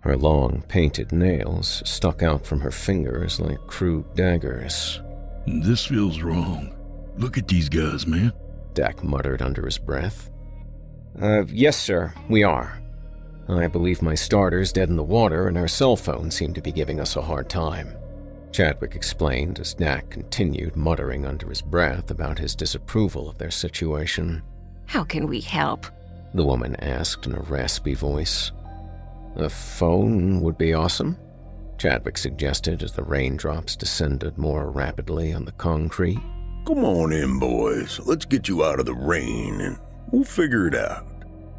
Her 0.00 0.16
long 0.16 0.62
painted 0.68 1.10
nails 1.10 1.82
stuck 1.86 2.22
out 2.22 2.44
from 2.44 2.60
her 2.60 2.70
fingers 2.70 3.40
like 3.40 3.66
crude 3.66 4.14
daggers. 4.14 5.00
This 5.46 5.86
feels 5.86 6.20
wrong. 6.20 6.74
Look 7.16 7.38
at 7.38 7.48
these 7.48 7.70
guys, 7.70 8.06
man. 8.06 8.32
Dak 8.74 9.02
muttered 9.02 9.40
under 9.40 9.64
his 9.64 9.78
breath. 9.78 10.30
Uh, 11.20 11.44
yes, 11.46 11.78
sir, 11.78 12.12
we 12.28 12.42
are. 12.42 12.80
I 13.48 13.66
believe 13.66 14.02
my 14.02 14.14
starter's 14.14 14.72
dead 14.72 14.90
in 14.90 14.96
the 14.96 15.02
water, 15.02 15.48
and 15.48 15.56
our 15.56 15.66
cell 15.66 15.96
phones 15.96 16.34
seem 16.34 16.52
to 16.54 16.62
be 16.62 16.72
giving 16.72 17.00
us 17.00 17.16
a 17.16 17.22
hard 17.22 17.48
time. 17.48 17.96
Chadwick 18.52 18.96
explained 18.96 19.60
as 19.60 19.74
Dak 19.74 20.10
continued 20.10 20.76
muttering 20.76 21.24
under 21.24 21.48
his 21.48 21.62
breath 21.62 22.10
about 22.10 22.38
his 22.38 22.54
disapproval 22.54 23.28
of 23.28 23.38
their 23.38 23.50
situation. 23.50 24.42
How 24.86 25.04
can 25.04 25.26
we 25.26 25.40
help? 25.40 25.86
The 26.34 26.44
woman 26.44 26.76
asked 26.76 27.26
in 27.26 27.34
a 27.34 27.40
raspy 27.40 27.94
voice. 27.94 28.52
A 29.36 29.48
phone 29.48 30.40
would 30.40 30.58
be 30.58 30.74
awesome, 30.74 31.16
Chadwick 31.78 32.18
suggested 32.18 32.82
as 32.82 32.92
the 32.92 33.02
raindrops 33.02 33.74
descended 33.74 34.36
more 34.36 34.70
rapidly 34.70 35.32
on 35.32 35.46
the 35.46 35.52
concrete. 35.52 36.20
Come 36.66 36.84
on 36.84 37.12
in, 37.12 37.38
boys. 37.38 37.98
Let's 38.04 38.26
get 38.26 38.48
you 38.48 38.64
out 38.64 38.80
of 38.80 38.86
the 38.86 38.94
rain 38.94 39.60
and 39.62 39.78
we'll 40.10 40.24
figure 40.24 40.66
it 40.66 40.74
out. 40.74 41.06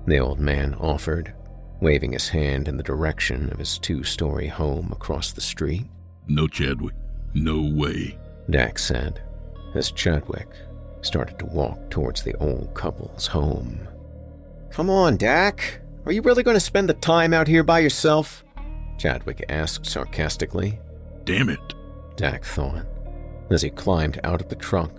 The 0.06 0.20
old 0.20 0.40
man 0.40 0.76
offered, 0.76 1.34
waving 1.80 2.12
his 2.14 2.30
hand 2.30 2.68
in 2.68 2.78
the 2.78 2.84
direction 2.84 3.52
of 3.52 3.58
his 3.58 3.80
two 3.80 4.04
story 4.04 4.48
home 4.48 4.92
across 4.92 5.32
the 5.32 5.42
street. 5.42 5.86
No, 6.28 6.48
Chadwick. 6.48 6.96
No 7.34 7.62
way. 7.62 8.18
Dak 8.50 8.78
said, 8.80 9.22
as 9.76 9.92
Chadwick 9.92 10.50
started 11.02 11.40
to 11.40 11.46
walk 11.46 11.90
towards 11.90 12.24
the 12.24 12.36
old 12.38 12.74
couple's 12.74 13.28
home. 13.28 13.88
Come 14.70 14.90
on, 14.90 15.18
Dak. 15.18 15.82
Are 16.06 16.12
you 16.12 16.22
really 16.22 16.44
going 16.44 16.56
to 16.56 16.60
spend 16.62 16.90
the 16.90 16.94
time 16.96 17.34
out 17.34 17.48
here 17.48 17.64
by 17.64 17.80
yourself? 17.80 18.44
Chadwick 18.98 19.44
asked 19.50 19.86
sarcastically. 19.86 20.80
Damn 21.24 21.50
it, 21.50 21.74
Dak 22.16 22.44
thought 22.44 22.86
as 23.52 23.62
he 23.62 23.70
climbed 23.70 24.20
out 24.24 24.42
of 24.42 24.50
the 24.50 24.56
truck 24.56 24.94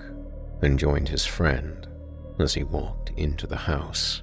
and 0.61 0.79
joined 0.79 1.09
his 1.09 1.25
friend 1.25 1.89
as 2.39 2.55
he 2.55 2.63
walked 2.63 3.11
into 3.17 3.47
the 3.47 3.57
house. 3.57 4.23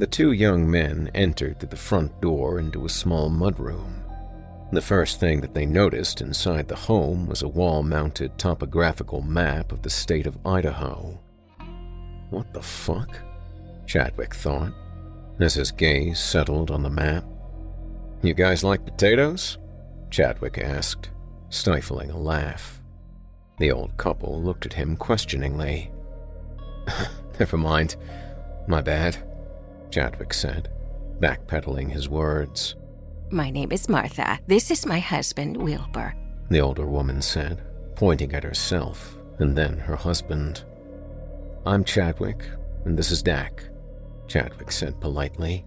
The 0.00 0.06
two 0.06 0.32
young 0.32 0.70
men 0.70 1.10
entered 1.14 1.60
through 1.60 1.68
the 1.68 1.76
front 1.76 2.22
door 2.22 2.58
into 2.58 2.86
a 2.86 2.88
small 2.88 3.28
mudroom. 3.28 4.02
The 4.72 4.80
first 4.80 5.20
thing 5.20 5.42
that 5.42 5.52
they 5.52 5.66
noticed 5.66 6.22
inside 6.22 6.68
the 6.68 6.74
home 6.74 7.26
was 7.26 7.42
a 7.42 7.48
wall 7.48 7.82
mounted 7.82 8.38
topographical 8.38 9.20
map 9.20 9.72
of 9.72 9.82
the 9.82 9.90
state 9.90 10.26
of 10.26 10.38
Idaho. 10.46 11.20
What 12.30 12.50
the 12.54 12.62
fuck? 12.62 13.14
Chadwick 13.86 14.34
thought, 14.34 14.72
as 15.38 15.52
his 15.52 15.70
gaze 15.70 16.18
settled 16.18 16.70
on 16.70 16.82
the 16.82 16.88
map. 16.88 17.26
You 18.22 18.32
guys 18.32 18.64
like 18.64 18.86
potatoes? 18.86 19.58
Chadwick 20.08 20.56
asked, 20.56 21.10
stifling 21.50 22.10
a 22.10 22.18
laugh. 22.18 22.80
The 23.58 23.70
old 23.70 23.98
couple 23.98 24.42
looked 24.42 24.64
at 24.64 24.72
him 24.72 24.96
questioningly. 24.96 25.92
Never 27.38 27.58
mind. 27.58 27.96
My 28.66 28.80
bad. 28.80 29.29
Chadwick 29.90 30.32
said, 30.32 30.70
backpedaling 31.18 31.90
his 31.90 32.08
words. 32.08 32.76
My 33.30 33.50
name 33.50 33.72
is 33.72 33.88
Martha. 33.88 34.38
This 34.46 34.70
is 34.70 34.86
my 34.86 34.98
husband, 35.00 35.56
Wilbur. 35.56 36.14
The 36.48 36.60
older 36.60 36.86
woman 36.86 37.20
said, 37.22 37.62
pointing 37.96 38.32
at 38.32 38.44
herself 38.44 39.16
and 39.38 39.56
then 39.56 39.78
her 39.78 39.96
husband. 39.96 40.64
I'm 41.66 41.84
Chadwick, 41.84 42.44
and 42.84 42.96
this 42.96 43.10
is 43.10 43.22
Dak, 43.22 43.64
Chadwick 44.28 44.70
said 44.70 45.00
politely. 45.00 45.64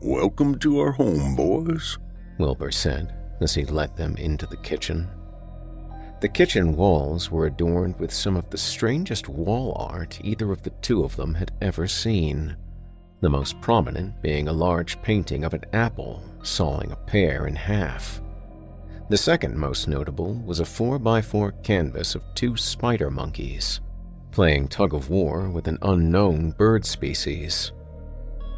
Welcome 0.00 0.58
to 0.60 0.80
our 0.80 0.92
home, 0.92 1.34
boys, 1.34 1.98
Wilbur 2.38 2.72
said 2.72 3.14
as 3.40 3.54
he 3.54 3.64
led 3.64 3.96
them 3.96 4.16
into 4.16 4.46
the 4.46 4.56
kitchen. 4.58 5.10
The 6.20 6.28
kitchen 6.28 6.76
walls 6.76 7.30
were 7.30 7.46
adorned 7.46 7.98
with 7.98 8.12
some 8.12 8.36
of 8.36 8.48
the 8.50 8.58
strangest 8.58 9.28
wall 9.28 9.74
art 9.76 10.20
either 10.22 10.52
of 10.52 10.62
the 10.62 10.70
two 10.70 11.04
of 11.04 11.16
them 11.16 11.34
had 11.34 11.50
ever 11.60 11.88
seen. 11.88 12.56
The 13.22 13.30
most 13.30 13.60
prominent 13.60 14.20
being 14.20 14.48
a 14.48 14.52
large 14.52 15.00
painting 15.00 15.44
of 15.44 15.54
an 15.54 15.64
apple 15.72 16.22
sawing 16.42 16.92
a 16.92 16.96
pear 16.96 17.46
in 17.46 17.54
half. 17.54 18.20
The 19.08 19.16
second 19.16 19.56
most 19.56 19.88
notable 19.88 20.34
was 20.34 20.60
a 20.60 20.64
4x4 20.64 21.62
canvas 21.62 22.14
of 22.14 22.24
two 22.34 22.56
spider 22.56 23.10
monkeys 23.10 23.80
playing 24.32 24.66
tug 24.66 24.94
of 24.94 25.10
war 25.10 25.50
with 25.50 25.68
an 25.68 25.78
unknown 25.82 26.50
bird 26.52 26.84
species. 26.84 27.70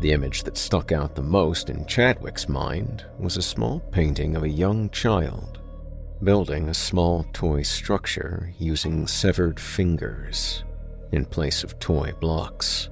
The 0.01 0.13
image 0.13 0.45
that 0.45 0.57
stuck 0.57 0.93
out 0.93 1.15
the 1.15 1.23
most 1.23 1.69
in 1.69 1.85
Chadwick's 1.87 2.49
mind 2.49 3.05
was 3.19 3.37
a 3.37 3.43
small 3.43 3.81
painting 3.81 4.37
of 4.37 4.45
a 4.45 4.49
young 4.49 4.89
child 4.91 5.61
building 6.23 6.69
a 6.71 6.75
small 6.75 7.27
toy 7.35 7.63
structure 7.63 8.55
using 8.59 9.07
severed 9.07 9.61
fingers 9.61 10.65
in 11.13 11.27
place 11.27 11.63
of 11.63 11.79
toy 11.79 12.13
blocks. 12.19 12.89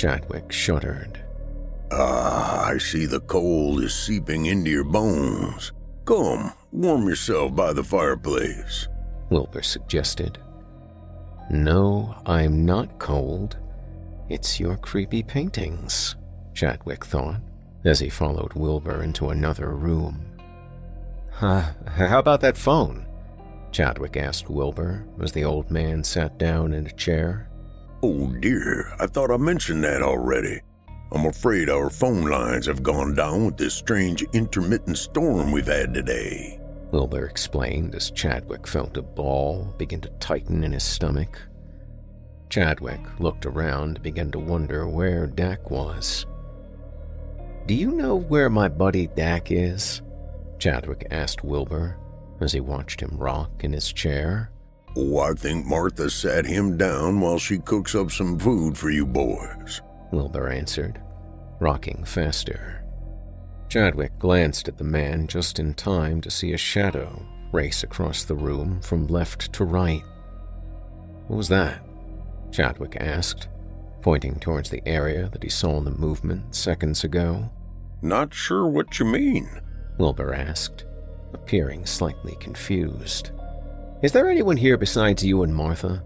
Chadwick 0.00 0.50
shuddered. 0.50 1.22
Ah, 1.92 2.64
I 2.64 2.78
see 2.78 3.04
the 3.04 3.20
cold 3.20 3.82
is 3.82 3.94
seeping 3.94 4.46
into 4.46 4.70
your 4.70 4.82
bones. 4.82 5.72
Come, 6.06 6.54
warm 6.72 7.06
yourself 7.06 7.54
by 7.54 7.74
the 7.74 7.84
fireplace, 7.84 8.88
Wilbur 9.28 9.60
suggested. 9.60 10.38
No, 11.50 12.14
I'm 12.24 12.64
not 12.64 12.98
cold. 12.98 13.58
It's 14.30 14.58
your 14.58 14.78
creepy 14.78 15.22
paintings, 15.22 16.16
Chadwick 16.54 17.04
thought, 17.04 17.42
as 17.84 18.00
he 18.00 18.08
followed 18.08 18.54
Wilbur 18.54 19.02
into 19.02 19.28
another 19.28 19.74
room. 19.74 20.24
Huh, 21.30 21.74
how 21.86 22.20
about 22.20 22.40
that 22.40 22.56
phone? 22.56 23.04
Chadwick 23.70 24.16
asked 24.16 24.48
Wilbur 24.48 25.04
as 25.22 25.32
the 25.32 25.44
old 25.44 25.70
man 25.70 26.02
sat 26.02 26.38
down 26.38 26.72
in 26.72 26.86
a 26.86 26.92
chair. 26.92 27.49
Oh 28.02 28.28
dear, 28.40 28.94
I 28.98 29.06
thought 29.06 29.30
I 29.30 29.36
mentioned 29.36 29.84
that 29.84 30.02
already. 30.02 30.60
I'm 31.12 31.26
afraid 31.26 31.68
our 31.68 31.90
phone 31.90 32.22
lines 32.22 32.66
have 32.66 32.82
gone 32.82 33.14
down 33.14 33.44
with 33.44 33.56
this 33.58 33.74
strange 33.74 34.22
intermittent 34.32 34.96
storm 34.96 35.52
we've 35.52 35.66
had 35.66 35.92
today. 35.92 36.58
Wilbur 36.92 37.26
explained 37.26 37.94
as 37.94 38.10
Chadwick 38.10 38.66
felt 38.66 38.96
a 38.96 39.02
ball 39.02 39.74
begin 39.76 40.00
to 40.00 40.08
tighten 40.20 40.64
in 40.64 40.72
his 40.72 40.82
stomach. 40.82 41.38
Chadwick 42.48 43.00
looked 43.20 43.44
around 43.44 43.96
and 43.96 44.02
began 44.02 44.30
to 44.32 44.38
wonder 44.38 44.88
where 44.88 45.26
Dak 45.26 45.70
was. 45.70 46.26
Do 47.66 47.74
you 47.74 47.92
know 47.92 48.16
where 48.16 48.48
my 48.48 48.68
buddy 48.68 49.08
Dak 49.08 49.52
is? 49.52 50.00
Chadwick 50.58 51.06
asked 51.10 51.44
Wilbur 51.44 51.98
as 52.40 52.52
he 52.52 52.60
watched 52.60 53.00
him 53.00 53.16
rock 53.16 53.62
in 53.62 53.72
his 53.72 53.92
chair. 53.92 54.50
Oh, 54.96 55.20
I 55.20 55.34
think 55.34 55.66
Martha 55.66 56.10
sat 56.10 56.44
him 56.44 56.76
down 56.76 57.20
while 57.20 57.38
she 57.38 57.58
cooks 57.58 57.94
up 57.94 58.10
some 58.10 58.38
food 58.38 58.76
for 58.76 58.90
you 58.90 59.06
boys, 59.06 59.80
Wilbur 60.10 60.48
answered, 60.48 61.00
rocking 61.60 62.04
faster. 62.04 62.84
Chadwick 63.68 64.18
glanced 64.18 64.66
at 64.66 64.78
the 64.78 64.84
man 64.84 65.28
just 65.28 65.60
in 65.60 65.74
time 65.74 66.20
to 66.22 66.30
see 66.30 66.52
a 66.52 66.58
shadow 66.58 67.24
race 67.52 67.84
across 67.84 68.24
the 68.24 68.34
room 68.34 68.80
from 68.82 69.06
left 69.06 69.52
to 69.52 69.64
right. 69.64 70.02
What 71.28 71.36
was 71.36 71.48
that? 71.48 71.82
Chadwick 72.50 72.96
asked, 72.98 73.48
pointing 74.02 74.40
towards 74.40 74.70
the 74.70 74.82
area 74.86 75.28
that 75.28 75.42
he 75.42 75.48
saw 75.48 75.78
in 75.78 75.84
the 75.84 75.90
movement 75.92 76.54
seconds 76.54 77.04
ago. 77.04 77.48
Not 78.02 78.34
sure 78.34 78.66
what 78.66 78.98
you 78.98 79.04
mean, 79.04 79.48
Wilbur 79.98 80.34
asked, 80.34 80.84
appearing 81.32 81.86
slightly 81.86 82.34
confused. 82.40 83.30
Is 84.02 84.12
there 84.12 84.30
anyone 84.30 84.56
here 84.56 84.78
besides 84.78 85.22
you 85.22 85.42
and 85.42 85.54
Martha? 85.54 86.02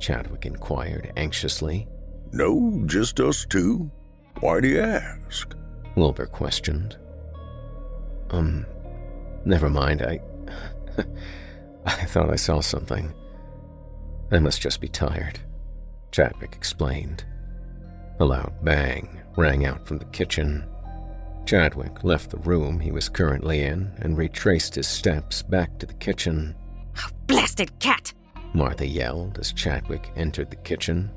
Chadwick 0.00 0.46
inquired 0.46 1.12
anxiously. 1.16 1.86
No, 2.32 2.82
just 2.86 3.20
us 3.20 3.46
two. 3.48 3.88
Why 4.40 4.60
do 4.60 4.66
you 4.66 4.80
ask? 4.80 5.54
Wilbur 5.94 6.26
questioned. 6.26 6.98
Um, 8.30 8.66
never 9.44 9.70
mind. 9.70 10.02
I. 10.02 10.20
I 11.86 12.04
thought 12.06 12.30
I 12.30 12.36
saw 12.36 12.60
something. 12.60 13.14
I 14.32 14.40
must 14.40 14.60
just 14.60 14.80
be 14.80 14.88
tired, 14.88 15.38
Chadwick 16.10 16.54
explained. 16.56 17.24
A 18.18 18.24
loud 18.24 18.52
bang 18.64 19.20
rang 19.36 19.66
out 19.66 19.86
from 19.86 19.98
the 19.98 20.04
kitchen. 20.06 20.66
Chadwick 21.44 22.02
left 22.02 22.30
the 22.30 22.38
room 22.38 22.80
he 22.80 22.90
was 22.90 23.08
currently 23.08 23.62
in 23.62 23.92
and 23.98 24.18
retraced 24.18 24.74
his 24.74 24.88
steps 24.88 25.42
back 25.42 25.78
to 25.78 25.86
the 25.86 25.94
kitchen. 25.94 26.56
Oh, 26.98 27.08
blasted 27.26 27.78
cat! 27.78 28.12
Martha 28.54 28.86
yelled 28.86 29.38
as 29.38 29.52
Chadwick 29.52 30.10
entered 30.16 30.50
the 30.50 30.56
kitchen. 30.56 31.10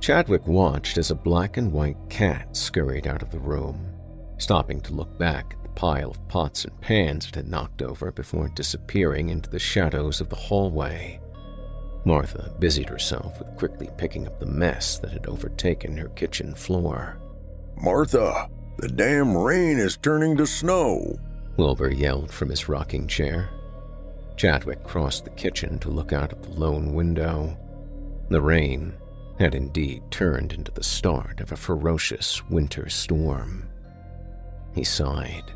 Chadwick 0.00 0.46
watched 0.46 0.98
as 0.98 1.10
a 1.10 1.14
black 1.14 1.56
and 1.56 1.72
white 1.72 1.96
cat 2.08 2.56
scurried 2.56 3.06
out 3.06 3.22
of 3.22 3.30
the 3.30 3.38
room, 3.38 3.92
stopping 4.38 4.80
to 4.82 4.94
look 4.94 5.18
back 5.18 5.54
at 5.56 5.62
the 5.62 5.68
pile 5.70 6.10
of 6.10 6.28
pots 6.28 6.64
and 6.64 6.80
pans 6.80 7.28
it 7.28 7.34
had 7.34 7.48
knocked 7.48 7.82
over 7.82 8.12
before 8.12 8.48
disappearing 8.48 9.30
into 9.30 9.50
the 9.50 9.58
shadows 9.58 10.20
of 10.20 10.28
the 10.28 10.36
hallway. 10.36 11.20
Martha 12.04 12.54
busied 12.58 12.88
herself 12.88 13.38
with 13.38 13.56
quickly 13.56 13.90
picking 13.96 14.26
up 14.26 14.38
the 14.38 14.46
mess 14.46 14.98
that 14.98 15.10
had 15.10 15.26
overtaken 15.26 15.96
her 15.96 16.08
kitchen 16.10 16.54
floor. 16.54 17.18
Martha, 17.76 18.48
the 18.78 18.88
damn 18.88 19.36
rain 19.36 19.78
is 19.78 19.96
turning 19.96 20.36
to 20.36 20.46
snow, 20.46 21.18
Wilbur 21.56 21.90
yelled 21.90 22.30
from 22.30 22.50
his 22.50 22.68
rocking 22.68 23.06
chair. 23.06 23.48
Chadwick 24.36 24.84
crossed 24.84 25.24
the 25.24 25.30
kitchen 25.30 25.78
to 25.78 25.90
look 25.90 26.12
out 26.12 26.32
of 26.32 26.42
the 26.42 26.60
lone 26.60 26.92
window. 26.94 27.56
The 28.28 28.40
rain 28.40 28.94
had 29.38 29.54
indeed 29.54 30.02
turned 30.10 30.52
into 30.52 30.72
the 30.72 30.82
start 30.82 31.40
of 31.40 31.52
a 31.52 31.56
ferocious 31.56 32.44
winter 32.48 32.88
storm. 32.88 33.68
He 34.74 34.84
sighed. 34.84 35.52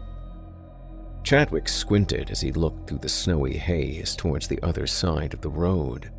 Chadwick 1.23 1.69
squinted 1.69 2.31
as 2.31 2.40
he 2.40 2.53
looked 2.53 2.88
through 2.88 2.99
the 2.99 3.09
snowy 3.09 3.57
haze 3.57 4.16
towards 4.16 4.49
the 4.49 4.62
other 4.62 4.87
side 4.87 5.35
of 5.35 5.43
the 5.43 5.51
road. 5.51 6.11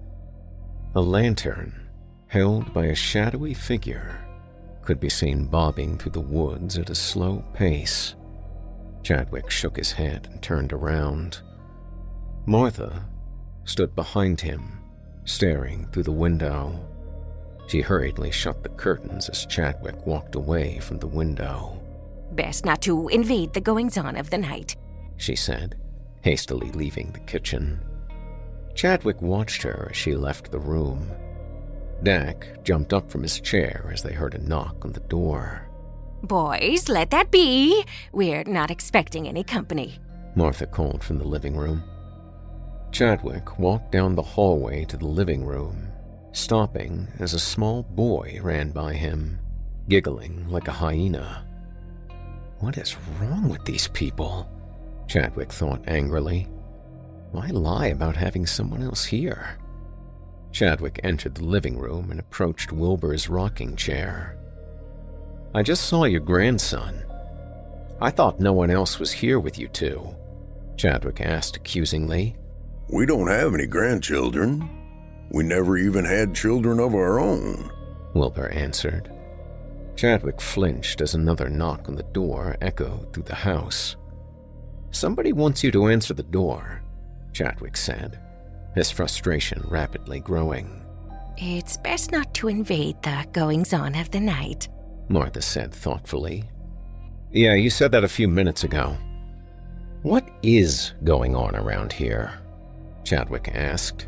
A 0.93 1.01
lantern, 1.01 1.89
held 2.27 2.73
by 2.73 2.85
a 2.85 2.95
shadowy 2.95 3.53
figure, 3.53 4.23
could 4.83 4.99
be 4.99 5.09
seen 5.09 5.45
bobbing 5.45 5.97
through 5.97 6.11
the 6.11 6.19
woods 6.21 6.77
at 6.77 6.89
a 6.89 6.95
slow 6.95 7.43
pace. 7.53 8.15
Chadwick 9.03 9.49
shook 9.49 9.77
his 9.77 9.93
head 9.93 10.27
and 10.31 10.41
turned 10.41 10.73
around. 10.73 11.41
Martha 12.45 13.05
stood 13.65 13.95
behind 13.95 14.41
him, 14.41 14.79
staring 15.25 15.87
through 15.87 16.03
the 16.03 16.11
window. 16.11 16.87
She 17.67 17.81
hurriedly 17.81 18.31
shut 18.31 18.63
the 18.63 18.69
curtains 18.69 19.29
as 19.29 19.45
Chadwick 19.45 20.05
walked 20.05 20.35
away 20.35 20.79
from 20.79 20.99
the 20.99 21.07
window. 21.07 21.79
Best 22.31 22.65
not 22.65 22.81
to 22.81 23.07
invade 23.09 23.53
the 23.53 23.61
goings 23.61 23.97
on 23.97 24.15
of 24.15 24.29
the 24.29 24.37
night, 24.37 24.75
she 25.17 25.35
said, 25.35 25.75
hastily 26.21 26.71
leaving 26.71 27.11
the 27.11 27.19
kitchen. 27.19 27.79
Chadwick 28.73 29.21
watched 29.21 29.61
her 29.61 29.87
as 29.91 29.97
she 29.97 30.15
left 30.15 30.51
the 30.51 30.59
room. 30.59 31.11
Dak 32.03 32.63
jumped 32.63 32.93
up 32.93 33.11
from 33.11 33.21
his 33.21 33.39
chair 33.39 33.89
as 33.93 34.01
they 34.01 34.13
heard 34.13 34.33
a 34.33 34.47
knock 34.47 34.83
on 34.83 34.93
the 34.93 34.99
door. 35.01 35.67
Boys, 36.23 36.89
let 36.89 37.11
that 37.11 37.29
be. 37.29 37.85
We're 38.11 38.43
not 38.45 38.71
expecting 38.71 39.27
any 39.27 39.43
company, 39.43 39.99
Martha 40.35 40.65
called 40.65 41.03
from 41.03 41.19
the 41.19 41.27
living 41.27 41.55
room. 41.55 41.83
Chadwick 42.91 43.57
walked 43.57 43.91
down 43.91 44.15
the 44.15 44.21
hallway 44.21 44.83
to 44.85 44.97
the 44.97 45.07
living 45.07 45.45
room, 45.45 45.87
stopping 46.33 47.07
as 47.19 47.33
a 47.33 47.39
small 47.39 47.83
boy 47.83 48.37
ran 48.43 48.71
by 48.71 48.93
him, 48.93 49.39
giggling 49.87 50.47
like 50.49 50.67
a 50.67 50.73
hyena. 50.73 51.45
What 52.59 52.77
is 52.77 52.97
wrong 53.19 53.49
with 53.49 53.63
these 53.63 53.87
people? 53.87 54.49
Chadwick 55.07 55.51
thought 55.51 55.87
angrily. 55.87 56.47
Why 57.31 57.47
lie 57.47 57.87
about 57.87 58.17
having 58.17 58.45
someone 58.45 58.83
else 58.83 59.05
here? 59.05 59.57
Chadwick 60.51 60.99
entered 61.03 61.35
the 61.35 61.45
living 61.45 61.79
room 61.79 62.11
and 62.11 62.19
approached 62.19 62.73
Wilbur's 62.73 63.29
rocking 63.29 63.77
chair. 63.77 64.37
I 65.55 65.63
just 65.63 65.85
saw 65.85 66.03
your 66.03 66.19
grandson. 66.19 67.05
I 68.01 68.11
thought 68.11 68.41
no 68.41 68.51
one 68.51 68.69
else 68.69 68.99
was 68.99 69.13
here 69.13 69.39
with 69.39 69.57
you 69.57 69.69
two, 69.69 70.13
Chadwick 70.75 71.21
asked 71.21 71.55
accusingly. 71.55 72.35
We 72.91 73.05
don't 73.05 73.29
have 73.29 73.53
any 73.53 73.67
grandchildren. 73.67 74.69
We 75.29 75.43
never 75.43 75.77
even 75.77 76.03
had 76.03 76.35
children 76.35 76.79
of 76.79 76.93
our 76.93 77.21
own, 77.21 77.71
Wilbur 78.13 78.49
answered. 78.49 79.09
Chadwick 79.95 80.41
flinched 80.41 80.99
as 80.99 81.15
another 81.15 81.49
knock 81.49 81.87
on 81.87 81.95
the 81.95 82.03
door 82.03 82.57
echoed 82.61 83.13
through 83.13 83.23
the 83.23 83.35
house. 83.35 83.95
Somebody 84.91 85.31
wants 85.31 85.63
you 85.63 85.71
to 85.71 85.87
answer 85.87 86.13
the 86.13 86.23
door, 86.23 86.83
Chadwick 87.31 87.77
said, 87.77 88.19
his 88.75 88.91
frustration 88.91 89.63
rapidly 89.69 90.19
growing. 90.19 90.83
It's 91.37 91.77
best 91.77 92.11
not 92.11 92.33
to 92.35 92.49
invade 92.49 93.01
the 93.01 93.25
goings 93.31 93.71
on 93.71 93.95
of 93.95 94.11
the 94.11 94.19
night, 94.19 94.67
Martha 95.07 95.41
said 95.41 95.73
thoughtfully. 95.73 96.43
Yeah, 97.31 97.53
you 97.53 97.69
said 97.69 97.93
that 97.93 98.03
a 98.03 98.09
few 98.09 98.27
minutes 98.27 98.65
ago. 98.65 98.97
What 100.01 100.27
is 100.43 100.91
going 101.05 101.37
on 101.37 101.55
around 101.55 101.93
here? 101.93 102.40
Chadwick 103.03 103.49
asked. 103.53 104.07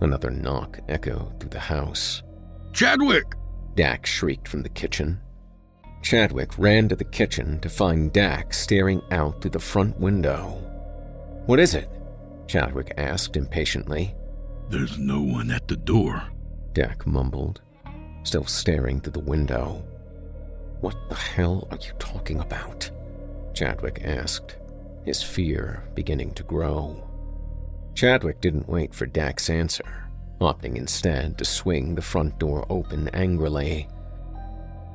Another 0.00 0.30
knock 0.30 0.78
echoed 0.88 1.38
through 1.40 1.50
the 1.50 1.60
house. 1.60 2.22
Chadwick! 2.72 3.34
Dak 3.74 4.06
shrieked 4.06 4.48
from 4.48 4.62
the 4.62 4.68
kitchen. 4.68 5.20
Chadwick 6.02 6.58
ran 6.58 6.88
to 6.88 6.96
the 6.96 7.04
kitchen 7.04 7.58
to 7.60 7.68
find 7.68 8.12
Dak 8.12 8.52
staring 8.52 9.02
out 9.10 9.40
through 9.40 9.50
the 9.50 9.58
front 9.58 9.98
window. 9.98 10.62
What 11.46 11.58
is 11.58 11.74
it? 11.74 11.88
Chadwick 12.46 12.92
asked 12.96 13.36
impatiently. 13.36 14.14
There's 14.68 14.98
no 14.98 15.20
one 15.20 15.50
at 15.50 15.68
the 15.68 15.76
door, 15.76 16.22
Dak 16.72 17.06
mumbled, 17.06 17.60
still 18.24 18.44
staring 18.44 19.00
through 19.00 19.12
the 19.12 19.20
window. 19.20 19.84
What 20.80 20.96
the 21.08 21.14
hell 21.14 21.66
are 21.70 21.78
you 21.78 21.92
talking 21.98 22.40
about? 22.40 22.90
Chadwick 23.54 24.02
asked, 24.04 24.56
his 25.04 25.22
fear 25.22 25.84
beginning 25.94 26.32
to 26.34 26.42
grow. 26.42 27.05
Chadwick 27.96 28.42
didn't 28.42 28.68
wait 28.68 28.94
for 28.94 29.06
Dak's 29.06 29.48
answer, 29.48 30.10
opting 30.38 30.76
instead 30.76 31.38
to 31.38 31.46
swing 31.46 31.94
the 31.94 32.02
front 32.02 32.38
door 32.38 32.66
open 32.68 33.08
angrily. 33.14 33.88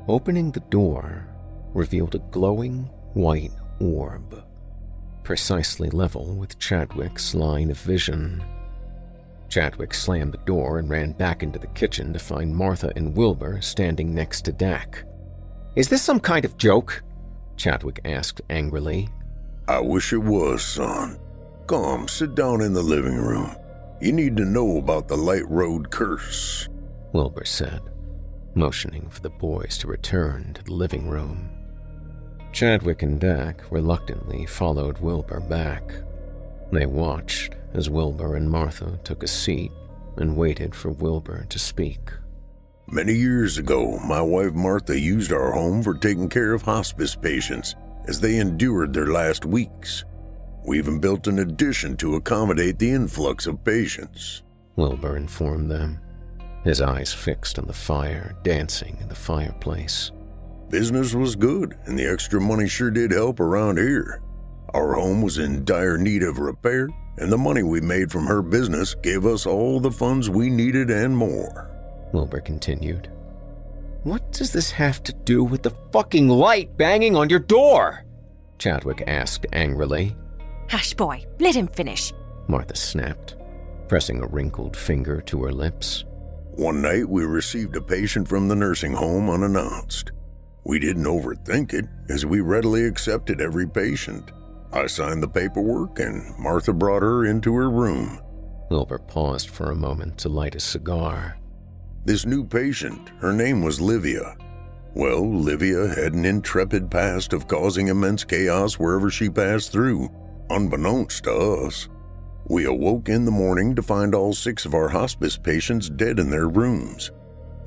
Opening 0.07 0.51
the 0.51 0.59
door 0.59 1.27
revealed 1.73 2.13
a 2.13 2.19
glowing 2.19 2.83
white 3.15 3.53
orb, 3.79 4.43
precisely 5.23 5.89
level 5.89 6.35
with 6.35 6.59
Chadwick's 6.59 7.33
line 7.33 7.71
of 7.71 7.79
vision. 7.79 8.43
Chadwick 9.49 9.95
slammed 9.95 10.35
the 10.35 10.45
door 10.45 10.77
and 10.77 10.87
ran 10.87 11.13
back 11.13 11.41
into 11.41 11.57
the 11.57 11.67
kitchen 11.67 12.13
to 12.13 12.19
find 12.19 12.55
Martha 12.55 12.93
and 12.95 13.17
Wilbur 13.17 13.61
standing 13.61 14.13
next 14.13 14.43
to 14.45 14.51
Dak. 14.51 15.03
Is 15.75 15.89
this 15.89 16.03
some 16.03 16.19
kind 16.19 16.45
of 16.45 16.55
joke? 16.55 17.01
Chadwick 17.57 17.99
asked 18.05 18.41
angrily. 18.51 19.09
I 19.67 19.79
wish 19.79 20.13
it 20.13 20.19
was, 20.19 20.63
son. 20.63 21.19
Come, 21.71 22.09
sit 22.09 22.35
down 22.35 22.59
in 22.59 22.73
the 22.73 22.83
living 22.83 23.15
room. 23.15 23.55
You 24.01 24.11
need 24.11 24.35
to 24.35 24.43
know 24.43 24.77
about 24.77 25.07
the 25.07 25.15
Light 25.15 25.49
Road 25.49 25.89
curse, 25.89 26.67
Wilbur 27.13 27.45
said, 27.45 27.79
motioning 28.55 29.09
for 29.09 29.21
the 29.21 29.29
boys 29.29 29.77
to 29.77 29.87
return 29.87 30.51
to 30.55 30.63
the 30.65 30.73
living 30.73 31.07
room. 31.07 31.49
Chadwick 32.51 33.03
and 33.03 33.21
Dak 33.21 33.63
reluctantly 33.71 34.45
followed 34.45 34.97
Wilbur 34.97 35.39
back. 35.39 35.93
They 36.73 36.85
watched 36.85 37.55
as 37.73 37.89
Wilbur 37.89 38.35
and 38.35 38.51
Martha 38.51 38.99
took 39.05 39.23
a 39.23 39.27
seat 39.27 39.71
and 40.17 40.35
waited 40.35 40.75
for 40.75 40.89
Wilbur 40.89 41.45
to 41.47 41.57
speak. 41.57 42.11
Many 42.87 43.13
years 43.13 43.57
ago, 43.57 43.97
my 43.99 44.21
wife 44.21 44.51
Martha 44.51 44.99
used 44.99 45.31
our 45.31 45.53
home 45.53 45.83
for 45.83 45.93
taking 45.93 46.27
care 46.27 46.51
of 46.51 46.63
hospice 46.63 47.15
patients 47.15 47.75
as 48.09 48.19
they 48.19 48.39
endured 48.39 48.91
their 48.91 49.07
last 49.07 49.45
weeks. 49.45 50.03
We 50.63 50.77
even 50.77 50.99
built 50.99 51.27
an 51.27 51.39
addition 51.39 51.97
to 51.97 52.15
accommodate 52.15 52.79
the 52.79 52.91
influx 52.91 53.47
of 53.47 53.63
patients. 53.63 54.43
Wilbur 54.75 55.17
informed 55.17 55.69
them, 55.69 55.99
his 56.63 56.81
eyes 56.81 57.11
fixed 57.11 57.57
on 57.57 57.65
the 57.65 57.73
fire 57.73 58.35
dancing 58.43 58.97
in 59.01 59.09
the 59.09 59.15
fireplace. 59.15 60.11
Business 60.69 61.13
was 61.13 61.35
good, 61.35 61.77
and 61.85 61.97
the 61.97 62.05
extra 62.05 62.39
money 62.39 62.67
sure 62.67 62.91
did 62.91 63.11
help 63.11 63.39
around 63.39 63.77
here. 63.77 64.21
Our 64.73 64.93
home 64.93 65.21
was 65.21 65.37
in 65.37 65.65
dire 65.65 65.97
need 65.97 66.23
of 66.23 66.39
repair, 66.39 66.87
and 67.17 67.31
the 67.31 67.37
money 67.37 67.63
we 67.63 67.81
made 67.81 68.11
from 68.11 68.25
her 68.27 68.41
business 68.41 68.95
gave 68.95 69.25
us 69.25 69.45
all 69.45 69.79
the 69.79 69.91
funds 69.91 70.29
we 70.29 70.49
needed 70.49 70.89
and 70.89 71.17
more. 71.17 71.69
Wilbur 72.13 72.39
continued. 72.39 73.11
What 74.03 74.31
does 74.31 74.53
this 74.53 74.71
have 74.71 75.03
to 75.03 75.13
do 75.13 75.43
with 75.43 75.63
the 75.63 75.75
fucking 75.91 76.29
light 76.29 76.77
banging 76.77 77.15
on 77.15 77.29
your 77.29 77.39
door? 77.39 78.05
Chadwick 78.59 79.03
asked 79.07 79.45
angrily. 79.51 80.15
Hush, 80.71 80.93
boy, 80.93 81.25
let 81.41 81.53
him 81.53 81.67
finish. 81.67 82.13
Martha 82.47 82.77
snapped, 82.77 83.35
pressing 83.89 84.21
a 84.23 84.27
wrinkled 84.27 84.77
finger 84.77 85.19
to 85.19 85.43
her 85.43 85.51
lips. 85.51 86.05
One 86.51 86.81
night 86.81 87.09
we 87.09 87.25
received 87.25 87.75
a 87.75 87.81
patient 87.81 88.25
from 88.25 88.47
the 88.47 88.55
nursing 88.55 88.93
home 88.93 89.29
unannounced. 89.29 90.13
We 90.63 90.79
didn't 90.79 91.03
overthink 91.03 91.73
it, 91.73 91.87
as 92.07 92.25
we 92.25 92.39
readily 92.39 92.85
accepted 92.85 93.41
every 93.41 93.67
patient. 93.67 94.31
I 94.71 94.87
signed 94.87 95.21
the 95.21 95.27
paperwork, 95.27 95.99
and 95.99 96.37
Martha 96.39 96.71
brought 96.71 97.01
her 97.01 97.25
into 97.25 97.53
her 97.53 97.69
room. 97.69 98.21
Wilbur 98.69 98.99
paused 98.99 99.49
for 99.49 99.71
a 99.71 99.75
moment 99.75 100.17
to 100.19 100.29
light 100.29 100.55
a 100.55 100.61
cigar. 100.61 101.37
This 102.05 102.25
new 102.25 102.45
patient, 102.45 103.09
her 103.19 103.33
name 103.33 103.61
was 103.61 103.81
Livia. 103.81 104.37
Well, 104.93 105.37
Livia 105.37 105.87
had 105.87 106.13
an 106.13 106.23
intrepid 106.23 106.89
past 106.89 107.33
of 107.33 107.49
causing 107.49 107.89
immense 107.89 108.23
chaos 108.23 108.75
wherever 108.75 109.09
she 109.09 109.29
passed 109.29 109.73
through, 109.73 110.09
unbeknownst 110.55 111.23
to 111.25 111.33
us. 111.33 111.89
We 112.47 112.65
awoke 112.65 113.09
in 113.09 113.25
the 113.25 113.31
morning 113.31 113.75
to 113.75 113.81
find 113.81 114.13
all 114.13 114.33
six 114.33 114.65
of 114.65 114.73
our 114.73 114.89
hospice 114.89 115.37
patients 115.37 115.89
dead 115.89 116.19
in 116.19 116.29
their 116.29 116.49
rooms. 116.49 117.11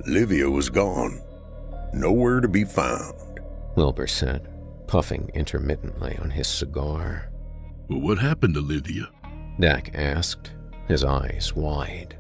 Livia 0.07 0.51
was 0.51 0.69
gone. 0.69 1.23
Nowhere 1.93 2.41
to 2.41 2.49
be 2.49 2.65
found. 2.65 3.41
Wilbur 3.77 4.07
said, 4.07 4.49
puffing 4.87 5.31
intermittently 5.35 6.19
on 6.21 6.31
his 6.31 6.49
cigar. 6.49 7.31
Well, 7.89 8.01
what 8.01 8.19
happened 8.19 8.55
to 8.55 8.61
Livia? 8.61 9.09
Dak 9.59 9.95
asked, 9.95 10.53
his 10.89 11.05
eyes 11.05 11.55
wide. 11.55 12.17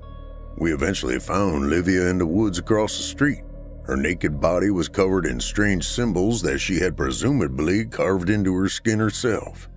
We 0.56 0.72
eventually 0.72 1.18
found 1.18 1.68
Livia 1.68 2.08
in 2.08 2.18
the 2.18 2.26
woods 2.26 2.58
across 2.58 2.96
the 2.96 3.02
street. 3.02 3.42
Her 3.84 3.96
naked 3.96 4.40
body 4.40 4.70
was 4.70 4.88
covered 4.88 5.26
in 5.26 5.40
strange 5.40 5.86
symbols 5.86 6.40
that 6.42 6.58
she 6.58 6.78
had 6.78 6.96
presumably 6.96 7.84
carved 7.84 8.30
into 8.30 8.54
her 8.54 8.68
skin 8.68 8.98
herself. 8.98 9.68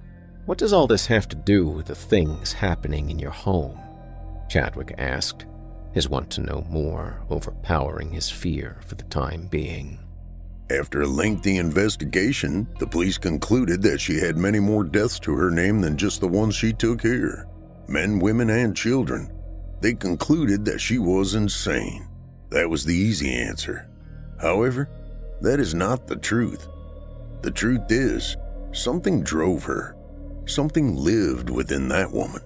What 0.47 0.57
does 0.57 0.71
all 0.71 0.87
this 0.87 1.07
have 1.07 1.27
to 1.27 1.35
do 1.35 1.67
with 1.67 1.87
the 1.87 1.93
things 1.93 2.53
happening 2.53 3.09
in 3.09 3.19
your 3.19 3.31
home? 3.31 3.77
Chadwick 4.47 4.95
asked, 4.97 5.45
his 5.91 6.07
want 6.07 6.29
to 6.31 6.41
know 6.41 6.65
more 6.69 7.21
overpowering 7.29 8.11
his 8.13 8.29
fear 8.29 8.77
for 8.87 8.95
the 8.95 9.03
time 9.03 9.47
being. 9.47 9.99
After 10.69 11.01
a 11.01 11.05
lengthy 11.05 11.57
investigation, 11.57 12.65
the 12.79 12.87
police 12.87 13.17
concluded 13.17 13.81
that 13.81 13.99
she 13.99 14.21
had 14.21 14.37
many 14.37 14.61
more 14.61 14.85
deaths 14.85 15.19
to 15.19 15.35
her 15.35 15.51
name 15.51 15.81
than 15.81 15.97
just 15.97 16.21
the 16.21 16.29
ones 16.29 16.55
she 16.55 16.71
took 16.71 17.01
here 17.01 17.45
men, 17.89 18.17
women, 18.17 18.49
and 18.49 18.73
children. 18.73 19.29
They 19.81 19.95
concluded 19.95 20.63
that 20.63 20.79
she 20.79 20.97
was 20.97 21.35
insane. 21.35 22.07
That 22.51 22.69
was 22.69 22.85
the 22.85 22.95
easy 22.95 23.33
answer. 23.33 23.89
However, 24.39 24.89
that 25.41 25.59
is 25.59 25.73
not 25.73 26.07
the 26.07 26.15
truth. 26.15 26.69
The 27.41 27.51
truth 27.51 27.91
is, 27.91 28.37
something 28.71 29.23
drove 29.23 29.65
her. 29.65 29.96
Something 30.47 30.95
lived 30.95 31.49
within 31.49 31.89
that 31.89 32.11
woman. 32.11 32.41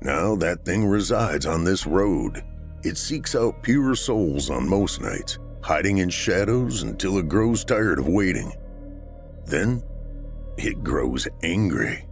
Now 0.00 0.36
that 0.36 0.64
thing 0.64 0.86
resides 0.86 1.46
on 1.46 1.64
this 1.64 1.86
road. 1.86 2.42
It 2.84 2.96
seeks 2.96 3.34
out 3.34 3.62
pure 3.62 3.94
souls 3.94 4.50
on 4.50 4.68
most 4.68 5.00
nights, 5.00 5.38
hiding 5.62 5.98
in 5.98 6.10
shadows 6.10 6.82
until 6.82 7.18
it 7.18 7.28
grows 7.28 7.64
tired 7.64 7.98
of 7.98 8.08
waiting. 8.08 8.52
Then, 9.46 9.82
it 10.56 10.82
grows 10.84 11.26
angry. 11.42 12.06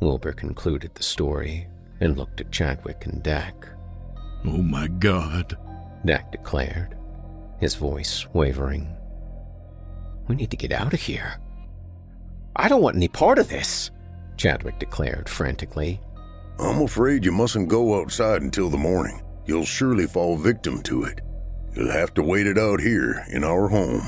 Wilbur 0.00 0.32
concluded 0.32 0.94
the 0.94 1.02
story 1.02 1.66
and 2.00 2.16
looked 2.16 2.40
at 2.40 2.52
Chadwick 2.52 3.06
and 3.06 3.22
Dak. 3.22 3.68
Oh 4.44 4.62
my 4.62 4.86
God, 4.86 5.58
Dak 6.04 6.30
declared, 6.30 6.96
his 7.58 7.74
voice 7.74 8.26
wavering. 8.32 8.94
We 10.28 10.36
need 10.36 10.50
to 10.52 10.56
get 10.56 10.72
out 10.72 10.94
of 10.94 11.00
here. 11.00 11.40
I 12.54 12.68
don't 12.68 12.82
want 12.82 12.96
any 12.96 13.08
part 13.08 13.38
of 13.38 13.48
this, 13.48 13.90
Chadwick 14.38 14.78
declared 14.78 15.28
frantically. 15.28 16.00
I'm 16.58 16.82
afraid 16.82 17.24
you 17.24 17.32
mustn't 17.32 17.68
go 17.68 18.00
outside 18.00 18.42
until 18.42 18.70
the 18.70 18.78
morning. 18.78 19.22
You'll 19.46 19.64
surely 19.64 20.06
fall 20.06 20.36
victim 20.36 20.82
to 20.84 21.04
it. 21.04 21.20
You'll 21.74 21.92
have 21.92 22.14
to 22.14 22.22
wait 22.22 22.46
it 22.46 22.58
out 22.58 22.80
here 22.80 23.24
in 23.30 23.44
our 23.44 23.68
home, 23.68 24.02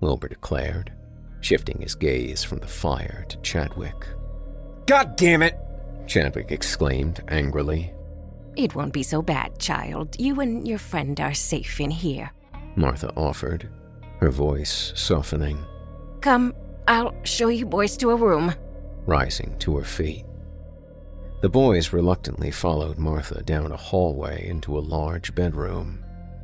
Wilbur 0.00 0.28
declared, 0.28 0.92
shifting 1.40 1.80
his 1.80 1.94
gaze 1.94 2.42
from 2.42 2.58
the 2.58 2.66
fire 2.66 3.24
to 3.28 3.36
Chadwick. 3.38 4.06
God 4.86 5.16
damn 5.16 5.42
it! 5.42 5.56
Chadwick 6.06 6.50
exclaimed 6.50 7.22
angrily. 7.28 7.92
It 8.56 8.74
won't 8.74 8.92
be 8.92 9.02
so 9.02 9.22
bad, 9.22 9.58
child. 9.58 10.16
You 10.18 10.40
and 10.40 10.66
your 10.66 10.78
friend 10.78 11.18
are 11.20 11.34
safe 11.34 11.80
in 11.80 11.90
here. 11.90 12.30
Martha 12.76 13.12
offered, 13.16 13.68
her 14.20 14.30
voice 14.30 14.92
softening. 14.94 15.64
Come, 16.20 16.54
I'll 16.86 17.14
show 17.24 17.48
you 17.48 17.66
boys 17.66 17.96
to 17.98 18.10
a 18.10 18.16
room. 18.16 18.54
Rising 19.06 19.56
to 19.58 19.76
her 19.76 19.84
feet. 19.84 20.24
The 21.42 21.48
boys 21.50 21.92
reluctantly 21.92 22.50
followed 22.50 22.96
Martha 22.96 23.42
down 23.42 23.70
a 23.70 23.76
hallway 23.76 24.48
into 24.48 24.78
a 24.78 24.80
large 24.80 25.34
bedroom. 25.34 26.02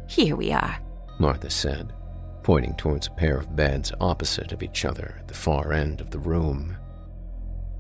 Here 0.09 0.37
we 0.37 0.53
are, 0.53 0.79
Martha 1.18 1.49
said, 1.49 1.94
pointing 2.42 2.75
towards 2.75 3.07
a 3.07 3.12
pair 3.12 3.38
of 3.38 3.57
beds 3.57 3.92
opposite 4.01 4.53
of 4.53 4.62
each 4.62 4.85
other 4.85 5.16
at 5.18 5.29
the 5.29 5.35
far 5.35 5.73
end 5.73 6.03
of 6.03 6.11
the 6.11 6.18
room. 6.18 6.77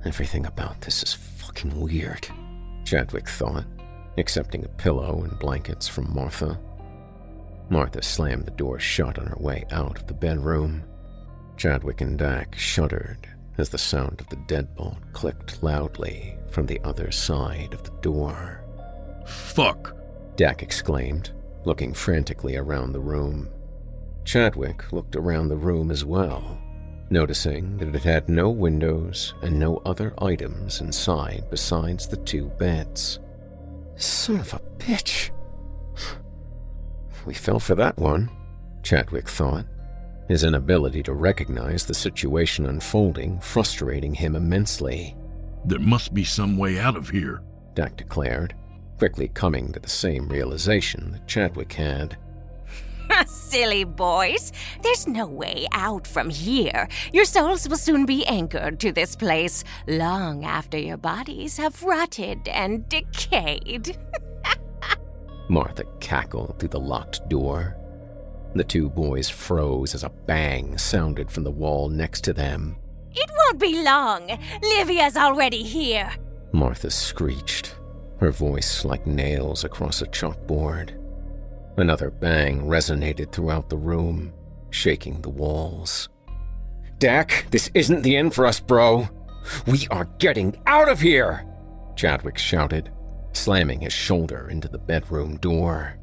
Everything 0.06 0.46
about 0.46 0.80
this 0.80 1.02
is 1.02 1.12
fucking 1.12 1.78
weird, 1.78 2.26
Chadwick 2.84 3.28
thought, 3.28 3.66
accepting 4.16 4.64
a 4.64 4.68
pillow 4.68 5.22
and 5.24 5.38
blankets 5.38 5.86
from 5.86 6.14
Martha. 6.14 6.58
Martha 7.68 8.02
slammed 8.02 8.46
the 8.46 8.50
door 8.52 8.80
shut 8.80 9.18
on 9.18 9.26
her 9.26 9.36
way 9.38 9.66
out 9.70 9.98
of 9.98 10.06
the 10.06 10.14
bedroom. 10.14 10.82
Chadwick 11.58 12.00
and 12.00 12.18
Dak 12.18 12.56
shuddered 12.56 13.28
as 13.58 13.68
the 13.68 13.78
sound 13.78 14.20
of 14.20 14.28
the 14.28 14.36
deadbolt 14.36 15.12
clicked 15.12 15.62
loudly 15.62 16.36
from 16.50 16.66
the 16.66 16.80
other 16.84 17.10
side 17.10 17.74
of 17.74 17.82
the 17.82 17.90
door. 18.00 18.64
Fuck! 19.26 19.96
Dak 20.36 20.62
exclaimed, 20.62 21.30
looking 21.64 21.92
frantically 21.92 22.56
around 22.56 22.92
the 22.92 23.00
room. 23.00 23.48
Chadwick 24.24 24.92
looked 24.92 25.16
around 25.16 25.48
the 25.48 25.56
room 25.56 25.90
as 25.90 26.04
well, 26.04 26.58
noticing 27.10 27.76
that 27.78 27.94
it 27.94 28.02
had 28.02 28.28
no 28.28 28.50
windows 28.50 29.34
and 29.42 29.58
no 29.58 29.78
other 29.84 30.14
items 30.18 30.80
inside 30.80 31.44
besides 31.50 32.06
the 32.06 32.16
two 32.18 32.46
beds. 32.58 33.18
Son 33.96 34.40
of 34.40 34.54
a 34.54 34.60
bitch! 34.78 35.30
We 37.26 37.34
fell 37.34 37.60
for 37.60 37.74
that 37.74 37.98
one, 37.98 38.30
Chadwick 38.82 39.28
thought, 39.28 39.66
his 40.30 40.44
inability 40.44 41.02
to 41.02 41.12
recognize 41.12 41.84
the 41.84 41.92
situation 41.92 42.66
unfolding 42.66 43.40
frustrating 43.40 44.14
him 44.14 44.36
immensely. 44.36 45.16
There 45.64 45.80
must 45.80 46.14
be 46.14 46.22
some 46.22 46.56
way 46.56 46.78
out 46.78 46.96
of 46.96 47.08
here, 47.08 47.42
Dak 47.74 47.96
declared, 47.96 48.54
quickly 48.96 49.26
coming 49.34 49.72
to 49.72 49.80
the 49.80 49.88
same 49.88 50.28
realization 50.28 51.10
that 51.10 51.26
Chadwick 51.26 51.72
had. 51.72 52.16
Silly 53.26 53.82
boys. 53.82 54.52
There's 54.84 55.08
no 55.08 55.26
way 55.26 55.66
out 55.72 56.06
from 56.06 56.30
here. 56.30 56.86
Your 57.12 57.24
souls 57.24 57.68
will 57.68 57.76
soon 57.76 58.06
be 58.06 58.24
anchored 58.26 58.78
to 58.80 58.92
this 58.92 59.16
place 59.16 59.64
long 59.88 60.44
after 60.44 60.78
your 60.78 60.96
bodies 60.96 61.56
have 61.56 61.82
rotted 61.82 62.46
and 62.46 62.88
decayed. 62.88 63.98
Martha 65.48 65.82
cackled 65.98 66.60
through 66.60 66.68
the 66.68 66.78
locked 66.78 67.28
door. 67.28 67.79
The 68.54 68.64
two 68.64 68.88
boys 68.90 69.28
froze 69.28 69.94
as 69.94 70.02
a 70.02 70.10
bang 70.10 70.76
sounded 70.76 71.30
from 71.30 71.44
the 71.44 71.50
wall 71.50 71.88
next 71.88 72.22
to 72.24 72.32
them. 72.32 72.76
It 73.12 73.30
won't 73.36 73.60
be 73.60 73.82
long. 73.82 74.38
Livia's 74.62 75.16
already 75.16 75.62
here. 75.62 76.10
Martha 76.52 76.90
screeched, 76.90 77.76
her 78.18 78.32
voice 78.32 78.84
like 78.84 79.06
nails 79.06 79.64
across 79.64 80.02
a 80.02 80.06
chalkboard. 80.06 80.96
Another 81.76 82.10
bang 82.10 82.62
resonated 82.62 83.32
throughout 83.32 83.70
the 83.70 83.76
room, 83.76 84.32
shaking 84.70 85.20
the 85.20 85.30
walls. 85.30 86.08
Dak, 86.98 87.46
this 87.50 87.70
isn't 87.72 88.02
the 88.02 88.16
end 88.16 88.34
for 88.34 88.46
us, 88.46 88.60
bro. 88.60 89.08
We 89.66 89.86
are 89.90 90.04
getting 90.18 90.60
out 90.66 90.88
of 90.88 91.00
here! 91.00 91.46
Chadwick 91.96 92.36
shouted, 92.36 92.90
slamming 93.32 93.80
his 93.80 93.92
shoulder 93.92 94.48
into 94.50 94.68
the 94.68 94.78
bedroom 94.78 95.36
door. 95.36 95.99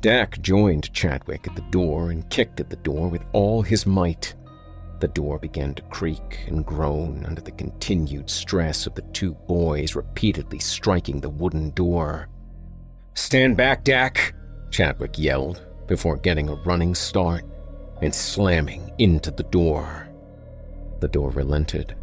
Dak 0.00 0.40
joined 0.40 0.92
Chadwick 0.92 1.48
at 1.48 1.56
the 1.56 1.70
door 1.70 2.10
and 2.10 2.28
kicked 2.30 2.60
at 2.60 2.70
the 2.70 2.76
door 2.76 3.08
with 3.08 3.22
all 3.32 3.62
his 3.62 3.84
might. 3.84 4.34
The 5.00 5.08
door 5.08 5.38
began 5.38 5.74
to 5.74 5.82
creak 5.82 6.44
and 6.46 6.64
groan 6.64 7.24
under 7.24 7.40
the 7.40 7.50
continued 7.52 8.30
stress 8.30 8.86
of 8.86 8.94
the 8.94 9.02
two 9.12 9.34
boys 9.34 9.96
repeatedly 9.96 10.60
striking 10.60 11.20
the 11.20 11.28
wooden 11.28 11.70
door. 11.70 12.28
Stand 13.14 13.56
back, 13.56 13.82
Dak! 13.82 14.34
Chadwick 14.70 15.18
yelled 15.18 15.66
before 15.88 16.16
getting 16.16 16.48
a 16.48 16.54
running 16.54 16.94
start 16.94 17.44
and 18.00 18.14
slamming 18.14 18.92
into 18.98 19.32
the 19.32 19.44
door. 19.44 20.08
The 21.00 21.08
door 21.08 21.30
relented, 21.30 21.96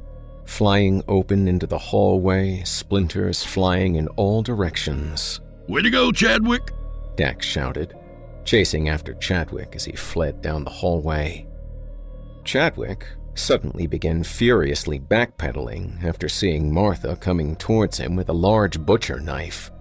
flying 0.45 1.01
open 1.07 1.47
into 1.47 1.67
the 1.67 1.77
hallway, 1.77 2.63
splinters 2.65 3.43
flying 3.43 3.95
in 3.95 4.07
all 4.09 4.41
directions. 4.41 5.39
Way 5.67 5.81
to 5.81 5.89
go, 5.89 6.11
Chadwick! 6.11 6.71
Dak 7.15 7.41
shouted, 7.41 7.95
chasing 8.43 8.89
after 8.89 9.13
Chadwick 9.15 9.75
as 9.75 9.85
he 9.85 9.93
fled 9.93 10.41
down 10.41 10.63
the 10.63 10.69
hallway. 10.69 11.47
Chadwick 12.43 13.07
suddenly 13.33 13.87
began 13.87 14.23
furiously 14.23 14.99
backpedaling 14.99 16.03
after 16.03 16.29
seeing 16.29 16.73
Martha 16.73 17.15
coming 17.17 17.55
towards 17.55 17.97
him 17.97 18.15
with 18.15 18.29
a 18.29 18.33
large 18.33 18.79
butcher 18.79 19.19
knife. 19.19 19.71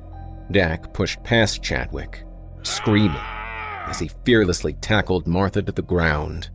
Dak 0.51 0.93
pushed 0.93 1.23
past 1.23 1.63
Chadwick, 1.63 2.25
screaming 2.63 3.17
as 3.87 3.99
he 3.99 4.11
fearlessly 4.25 4.73
tackled 4.75 5.27
Martha 5.27 5.63
to 5.63 5.73
the 5.73 5.83
ground. 5.83 6.51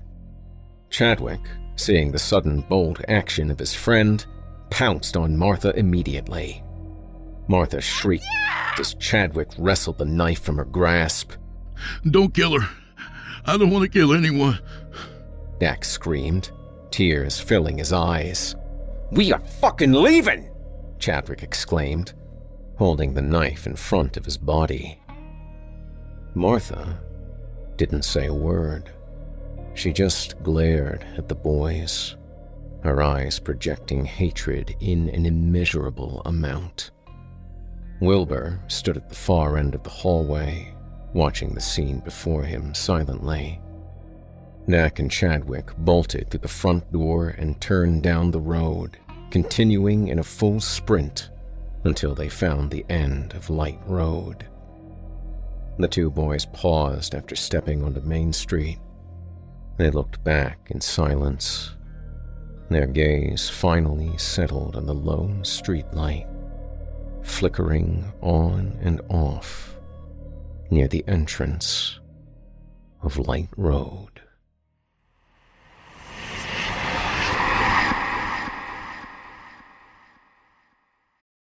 Chadwick, 0.89 1.41
seeing 1.75 2.11
the 2.11 2.19
sudden 2.19 2.61
bold 2.61 3.03
action 3.07 3.51
of 3.51 3.59
his 3.59 3.73
friend, 3.73 4.25
pounced 4.69 5.15
on 5.15 5.37
Martha 5.37 5.71
immediately. 5.77 6.63
Martha 7.49 7.81
shrieked 7.81 8.23
as 8.77 8.93
Chadwick 8.93 9.49
wrestled 9.57 9.97
the 9.97 10.05
knife 10.05 10.39
from 10.39 10.57
her 10.57 10.65
grasp. 10.65 11.31
Don't 12.09 12.33
kill 12.33 12.59
her. 12.59 12.69
I 13.43 13.57
don't 13.57 13.71
want 13.71 13.83
to 13.83 13.89
kill 13.89 14.13
anyone. 14.13 14.59
Dak 15.59 15.83
screamed, 15.83 16.51
tears 16.91 17.39
filling 17.39 17.79
his 17.79 17.91
eyes. 17.91 18.55
We 19.11 19.33
are 19.33 19.39
fucking 19.39 19.93
leaving! 19.93 20.51
Chadwick 20.99 21.41
exclaimed, 21.41 22.13
holding 22.77 23.15
the 23.15 23.21
knife 23.23 23.65
in 23.65 23.75
front 23.75 24.15
of 24.15 24.25
his 24.25 24.37
body. 24.37 25.01
Martha 26.35 26.99
didn't 27.77 28.03
say 28.05 28.27
a 28.27 28.33
word. 28.33 28.91
She 29.73 29.91
just 29.91 30.41
glared 30.43 31.03
at 31.17 31.27
the 31.27 31.35
boys, 31.35 32.15
her 32.83 33.01
eyes 33.01 33.39
projecting 33.39 34.05
hatred 34.05 34.75
in 34.79 35.09
an 35.09 35.25
immeasurable 35.25 36.21
amount. 36.25 36.91
Wilbur 38.01 38.59
stood 38.67 38.97
at 38.97 39.09
the 39.09 39.15
far 39.15 39.57
end 39.57 39.75
of 39.75 39.83
the 39.83 39.89
hallway, 39.89 40.73
watching 41.13 41.53
the 41.53 41.61
scene 41.61 41.99
before 41.99 42.43
him 42.43 42.73
silently. 42.73 43.61
Dak 44.69 44.99
and 44.99 45.09
Chadwick 45.09 45.71
bolted 45.77 46.29
through 46.29 46.41
the 46.41 46.47
front 46.47 46.91
door 46.93 47.29
and 47.29 47.59
turned 47.59 48.03
down 48.03 48.31
the 48.31 48.39
road, 48.39 48.97
continuing 49.31 50.07
in 50.07 50.19
a 50.19 50.23
full 50.23 50.59
sprint 50.59 51.29
until 51.83 52.13
they 52.13 52.29
found 52.29 52.69
the 52.69 52.85
end 52.89 53.33
of 53.33 53.49
Light 53.49 53.79
Road. 53.85 54.45
The 55.77 55.87
two 55.87 56.09
boys 56.09 56.45
paused 56.45 57.15
after 57.15 57.35
stepping 57.35 57.83
onto 57.83 58.01
Main 58.01 58.33
Street. 58.33 58.79
They 59.77 59.89
looked 59.89 60.23
back 60.23 60.59
in 60.69 60.81
silence. 60.81 61.71
Their 62.69 62.85
gaze 62.85 63.49
finally 63.49 64.17
settled 64.17 64.75
on 64.75 64.85
the 64.85 64.93
lone 64.93 65.41
streetlight, 65.43 66.27
flickering 67.29 68.11
on 68.21 68.77
and 68.81 68.99
off 69.07 69.77
near 70.69 70.87
the 70.87 71.03
entrance 71.07 71.99
of 73.01 73.17
Light 73.17 73.49
Road. 73.55 74.21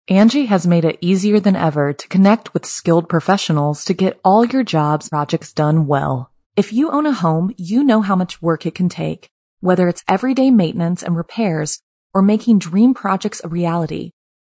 Angi 0.10 0.48
has 0.48 0.68
made 0.68 0.84
it 0.84 0.98
easier 1.00 1.40
than 1.40 1.56
ever 1.56 1.94
to 1.94 2.08
connect 2.08 2.54
with 2.54 2.66
skilled 2.66 3.08
professionals 3.08 3.86
to 3.86 3.94
get 3.94 4.20
all 4.24 4.44
your 4.44 4.64
jobs 4.64 5.10
projects 5.10 5.54
done 5.54 5.86
well. 5.86 6.32
If 6.56 6.74
you 6.74 6.92
own 6.92 7.06
a 7.06 7.14
home, 7.14 7.54
you 7.58 7.84
know 7.84 8.02
how 8.02 8.16
much 8.16 8.42
work 8.42 8.66
it 8.66 8.76
can 8.76 8.90
take, 8.90 9.30
whether 9.60 9.88
it's 9.88 10.04
everyday 10.08 10.52
maintenance 10.52 11.04
and 11.04 11.16
repairs 11.16 11.82
or 12.14 12.22
making 12.22 12.60
dream 12.60 12.94
projects 12.94 13.42
a 13.44 13.48
reality. 13.48 14.12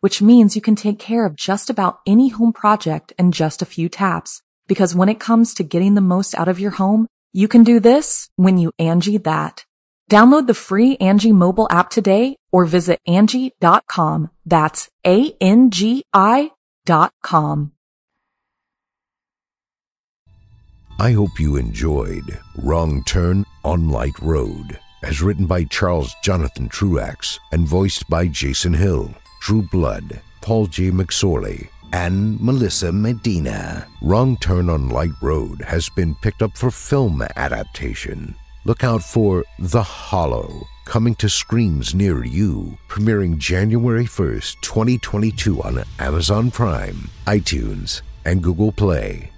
which 0.00 0.22
means 0.22 0.54
you 0.54 0.62
can 0.62 0.76
take 0.76 0.98
care 0.98 1.24
of 1.26 1.36
just 1.36 1.70
about 1.70 2.00
any 2.06 2.28
home 2.28 2.52
project 2.52 3.12
in 3.18 3.32
just 3.32 3.62
a 3.62 3.66
few 3.66 3.88
taps. 3.88 4.42
Because 4.66 4.94
when 4.94 5.08
it 5.08 5.20
comes 5.20 5.54
to 5.54 5.62
getting 5.62 5.94
the 5.94 6.00
most 6.00 6.34
out 6.34 6.48
of 6.48 6.60
your 6.60 6.72
home, 6.72 7.06
you 7.32 7.48
can 7.48 7.64
do 7.64 7.80
this 7.80 8.28
when 8.36 8.58
you 8.58 8.72
Angi 8.80 9.22
that. 9.24 9.64
Download 10.10 10.46
the 10.46 10.54
free 10.54 10.96
Angi 10.98 11.32
mobile 11.32 11.66
app 11.70 11.90
today 11.90 12.36
or 12.52 12.64
visit 12.64 13.00
Angi.com. 13.08 14.30
That's 14.44 14.88
A-N-G-I 15.04 16.50
dot 16.84 17.12
com. 17.22 17.72
I 20.98 21.12
hope 21.12 21.38
you 21.38 21.56
enjoyed 21.56 22.38
Wrong 22.56 23.04
Turn 23.04 23.44
on 23.64 23.90
Light 23.90 24.18
Road, 24.22 24.78
as 25.02 25.20
written 25.20 25.44
by 25.44 25.64
Charles 25.64 26.14
Jonathan 26.22 26.70
Truax 26.70 27.38
and 27.52 27.68
voiced 27.68 28.08
by 28.08 28.28
Jason 28.28 28.72
Hill. 28.72 29.14
Drew 29.40 29.62
Blood, 29.62 30.20
Paul 30.40 30.66
J. 30.66 30.90
McSorley, 30.90 31.68
and 31.92 32.40
Melissa 32.40 32.92
Medina. 32.92 33.86
Wrong 34.02 34.36
Turn 34.36 34.68
on 34.68 34.88
Light 34.88 35.12
Road 35.22 35.62
has 35.62 35.88
been 35.88 36.14
picked 36.16 36.42
up 36.42 36.56
for 36.56 36.70
film 36.70 37.22
adaptation. 37.36 38.34
Look 38.64 38.82
out 38.82 39.02
for 39.02 39.44
The 39.58 39.82
Hollow, 39.82 40.66
coming 40.84 41.14
to 41.16 41.28
screens 41.28 41.94
near 41.94 42.24
you, 42.24 42.76
premiering 42.88 43.38
January 43.38 44.06
1st, 44.06 44.60
2022 44.60 45.62
on 45.62 45.84
Amazon 46.00 46.50
Prime, 46.50 47.08
iTunes, 47.26 48.02
and 48.24 48.42
Google 48.42 48.72
Play. 48.72 49.30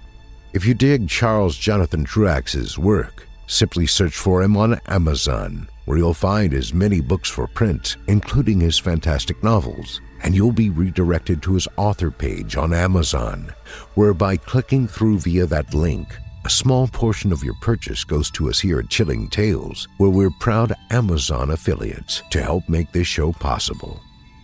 If 0.51 0.65
you 0.65 0.73
dig 0.73 1.07
Charles 1.07 1.55
Jonathan 1.55 2.03
Truax's 2.03 2.79
work, 2.79 3.27
simply 3.45 3.85
search 3.85 4.15
for 4.17 4.41
him 4.41 4.57
on 4.57 4.79
Amazon, 4.87 5.69
where 5.89 5.97
you'll 5.97 6.13
find 6.13 6.53
his 6.53 6.71
many 6.71 7.01
books 7.01 7.31
for 7.31 7.47
print, 7.47 7.97
including 8.05 8.59
his 8.59 8.77
fantastic 8.77 9.41
novels, 9.43 10.01
and 10.21 10.35
you'll 10.35 10.51
be 10.51 10.69
redirected 10.69 11.41
to 11.41 11.55
his 11.55 11.67
author 11.77 12.11
page 12.11 12.55
on 12.55 12.75
Amazon, 12.75 13.51
where 13.95 14.13
by 14.13 14.37
clicking 14.37 14.87
through 14.87 15.17
via 15.17 15.47
that 15.47 15.73
link, 15.73 16.15
a 16.45 16.49
small 16.49 16.87
portion 16.87 17.31
of 17.31 17.43
your 17.43 17.55
purchase 17.55 18.03
goes 18.03 18.29
to 18.29 18.49
us 18.49 18.59
here 18.59 18.77
at 18.77 18.89
Chilling 18.89 19.29
Tales, 19.29 19.87
where 19.97 20.11
we're 20.11 20.29
proud 20.39 20.75
Amazon 20.91 21.49
affiliates 21.49 22.21
to 22.29 22.39
help 22.39 22.69
make 22.69 22.91
this 22.91 23.07
show 23.07 23.31
possible. 23.31 23.99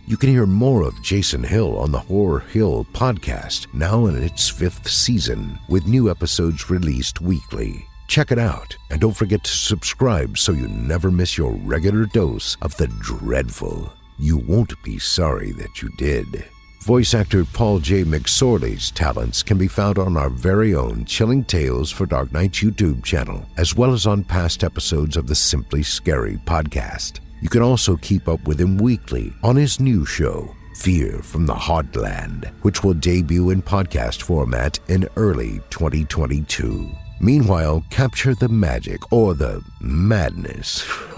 You 0.08 0.16
can 0.16 0.30
hear 0.30 0.46
more 0.46 0.82
of 0.82 1.00
Jason 1.00 1.44
Hill 1.44 1.78
on 1.78 1.92
the 1.92 2.00
Horror 2.00 2.40
Hill 2.40 2.84
podcast, 2.92 3.72
now 3.72 4.06
in 4.06 4.20
its 4.20 4.48
fifth 4.48 4.90
season, 4.90 5.60
with 5.68 5.86
new 5.86 6.10
episodes 6.10 6.70
released 6.70 7.20
weekly. 7.20 7.86
Check 8.06 8.30
it 8.30 8.38
out, 8.38 8.76
and 8.90 9.00
don't 9.00 9.16
forget 9.16 9.42
to 9.44 9.50
subscribe 9.50 10.38
so 10.38 10.52
you 10.52 10.68
never 10.68 11.10
miss 11.10 11.36
your 11.36 11.52
regular 11.52 12.06
dose 12.06 12.56
of 12.62 12.76
the 12.76 12.86
dreadful. 13.00 13.92
You 14.18 14.38
won't 14.38 14.80
be 14.82 14.98
sorry 14.98 15.52
that 15.52 15.82
you 15.82 15.90
did. 15.98 16.46
Voice 16.82 17.14
actor 17.14 17.44
Paul 17.44 17.80
J. 17.80 18.04
McSorley's 18.04 18.92
talents 18.92 19.42
can 19.42 19.58
be 19.58 19.66
found 19.66 19.98
on 19.98 20.16
our 20.16 20.30
very 20.30 20.74
own 20.74 21.04
Chilling 21.04 21.44
Tales 21.44 21.90
for 21.90 22.06
Dark 22.06 22.32
Nights 22.32 22.62
YouTube 22.62 23.02
channel, 23.04 23.44
as 23.56 23.74
well 23.74 23.92
as 23.92 24.06
on 24.06 24.22
past 24.22 24.62
episodes 24.62 25.16
of 25.16 25.26
the 25.26 25.34
Simply 25.34 25.82
Scary 25.82 26.36
podcast. 26.46 27.18
You 27.42 27.48
can 27.48 27.62
also 27.62 27.96
keep 27.96 28.28
up 28.28 28.46
with 28.46 28.60
him 28.60 28.78
weekly 28.78 29.32
on 29.42 29.56
his 29.56 29.80
new 29.80 30.06
show, 30.06 30.54
Fear 30.76 31.22
from 31.22 31.46
the 31.46 31.54
Heartland, 31.54 32.52
which 32.62 32.84
will 32.84 32.94
debut 32.94 33.50
in 33.50 33.62
podcast 33.62 34.22
format 34.22 34.78
in 34.88 35.08
early 35.16 35.60
2022. 35.70 37.05
Meanwhile, 37.20 37.84
capture 37.90 38.34
the 38.34 38.48
magic 38.48 39.12
or 39.12 39.34
the 39.34 39.64
madness 39.80 40.80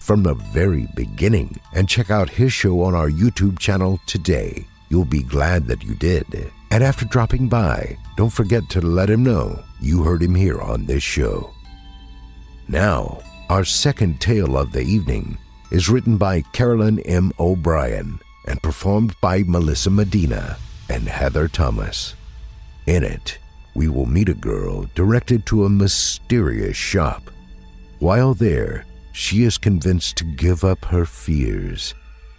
from 0.00 0.22
the 0.22 0.34
very 0.52 0.88
beginning 0.94 1.58
and 1.74 1.88
check 1.88 2.10
out 2.10 2.28
his 2.28 2.52
show 2.52 2.82
on 2.82 2.94
our 2.94 3.08
YouTube 3.08 3.58
channel 3.58 4.00
today. 4.06 4.66
You'll 4.88 5.04
be 5.04 5.22
glad 5.22 5.66
that 5.66 5.84
you 5.84 5.94
did. 5.94 6.50
And 6.72 6.82
after 6.82 7.04
dropping 7.04 7.48
by, 7.48 7.96
don't 8.16 8.32
forget 8.32 8.68
to 8.70 8.80
let 8.80 9.08
him 9.08 9.22
know 9.22 9.62
you 9.80 10.02
heard 10.02 10.22
him 10.22 10.34
here 10.34 10.60
on 10.60 10.86
this 10.86 11.02
show. 11.02 11.52
Now, 12.68 13.20
our 13.48 13.64
second 13.64 14.20
tale 14.20 14.56
of 14.56 14.72
the 14.72 14.82
evening 14.82 15.38
is 15.70 15.88
written 15.88 16.16
by 16.16 16.42
Carolyn 16.52 16.98
M. 17.00 17.32
O'Brien 17.38 18.20
and 18.46 18.62
performed 18.62 19.14
by 19.20 19.42
Melissa 19.44 19.90
Medina 19.90 20.56
and 20.88 21.08
Heather 21.08 21.48
Thomas. 21.48 22.14
In 22.86 23.04
it, 23.04 23.38
we 23.74 23.88
will 23.88 24.06
meet 24.06 24.28
a 24.28 24.34
girl 24.34 24.86
directed 24.94 25.46
to 25.46 25.64
a 25.64 25.70
mysterious 25.70 26.76
shop. 26.76 27.30
While 27.98 28.34
there, 28.34 28.86
she 29.12 29.44
is 29.44 29.58
convinced 29.58 30.16
to 30.16 30.24
give 30.24 30.64
up 30.64 30.84
her 30.86 31.04
fears, 31.04 31.94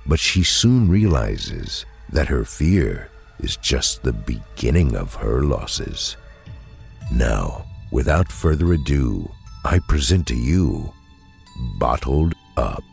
but 0.06 0.20
she 0.20 0.44
soon 0.44 0.89
realizes 0.89 1.86
that 2.10 2.28
her 2.28 2.44
fear 2.44 3.10
is 3.39 3.58
just 3.58 4.04
the 4.04 4.13
beginning 4.13 4.96
of 4.96 5.13
her 5.15 5.44
losses. 5.44 6.17
Now, 7.12 7.65
without 7.91 8.32
further 8.32 8.74
ado, 8.74 9.30
I 9.63 9.80
present 9.88 10.28
to 10.28 10.36
you 10.36 10.91
Bottled 11.78 12.34
Up. 12.58 12.84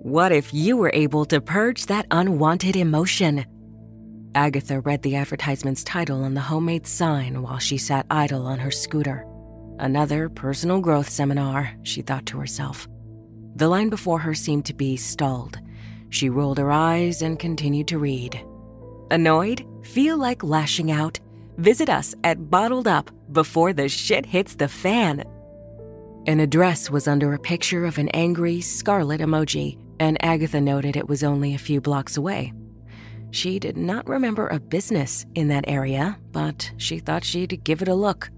What 0.00 0.32
if 0.32 0.54
you 0.54 0.76
were 0.76 0.92
able 0.94 1.24
to 1.26 1.40
purge 1.40 1.86
that 1.86 2.06
unwanted 2.10 2.76
emotion? 2.76 3.44
Agatha 4.38 4.78
read 4.78 5.02
the 5.02 5.16
advertisement's 5.16 5.82
title 5.82 6.22
on 6.22 6.34
the 6.34 6.40
homemade 6.40 6.86
sign 6.86 7.42
while 7.42 7.58
she 7.58 7.76
sat 7.76 8.06
idle 8.08 8.46
on 8.46 8.60
her 8.60 8.70
scooter. 8.70 9.26
Another 9.80 10.28
personal 10.28 10.80
growth 10.80 11.08
seminar, 11.08 11.72
she 11.82 12.02
thought 12.02 12.24
to 12.26 12.38
herself. 12.38 12.86
The 13.56 13.66
line 13.66 13.88
before 13.88 14.20
her 14.20 14.34
seemed 14.34 14.64
to 14.66 14.74
be 14.74 14.96
stalled. 14.96 15.58
She 16.10 16.30
rolled 16.30 16.58
her 16.58 16.70
eyes 16.70 17.20
and 17.20 17.36
continued 17.36 17.88
to 17.88 17.98
read. 17.98 18.40
Annoyed? 19.10 19.66
Feel 19.82 20.18
like 20.18 20.44
lashing 20.44 20.92
out? 20.92 21.18
Visit 21.56 21.88
us 21.88 22.14
at 22.22 22.48
Bottled 22.48 22.86
Up 22.86 23.10
before 23.32 23.72
the 23.72 23.88
shit 23.88 24.24
hits 24.24 24.54
the 24.54 24.68
fan. 24.68 25.24
An 26.28 26.38
address 26.38 26.90
was 26.90 27.08
under 27.08 27.34
a 27.34 27.40
picture 27.40 27.84
of 27.84 27.98
an 27.98 28.08
angry, 28.10 28.60
scarlet 28.60 29.20
emoji, 29.20 29.78
and 29.98 30.16
Agatha 30.24 30.60
noted 30.60 30.96
it 30.96 31.08
was 31.08 31.24
only 31.24 31.54
a 31.56 31.58
few 31.58 31.80
blocks 31.80 32.16
away. 32.16 32.52
She 33.30 33.58
did 33.58 33.76
not 33.76 34.08
remember 34.08 34.48
a 34.48 34.60
business 34.60 35.26
in 35.34 35.48
that 35.48 35.66
area, 35.68 36.18
but 36.32 36.70
she 36.78 36.98
thought 36.98 37.24
she'd 37.24 37.62
give 37.64 37.82
it 37.82 37.88
a 37.88 37.94
look. 37.94 38.30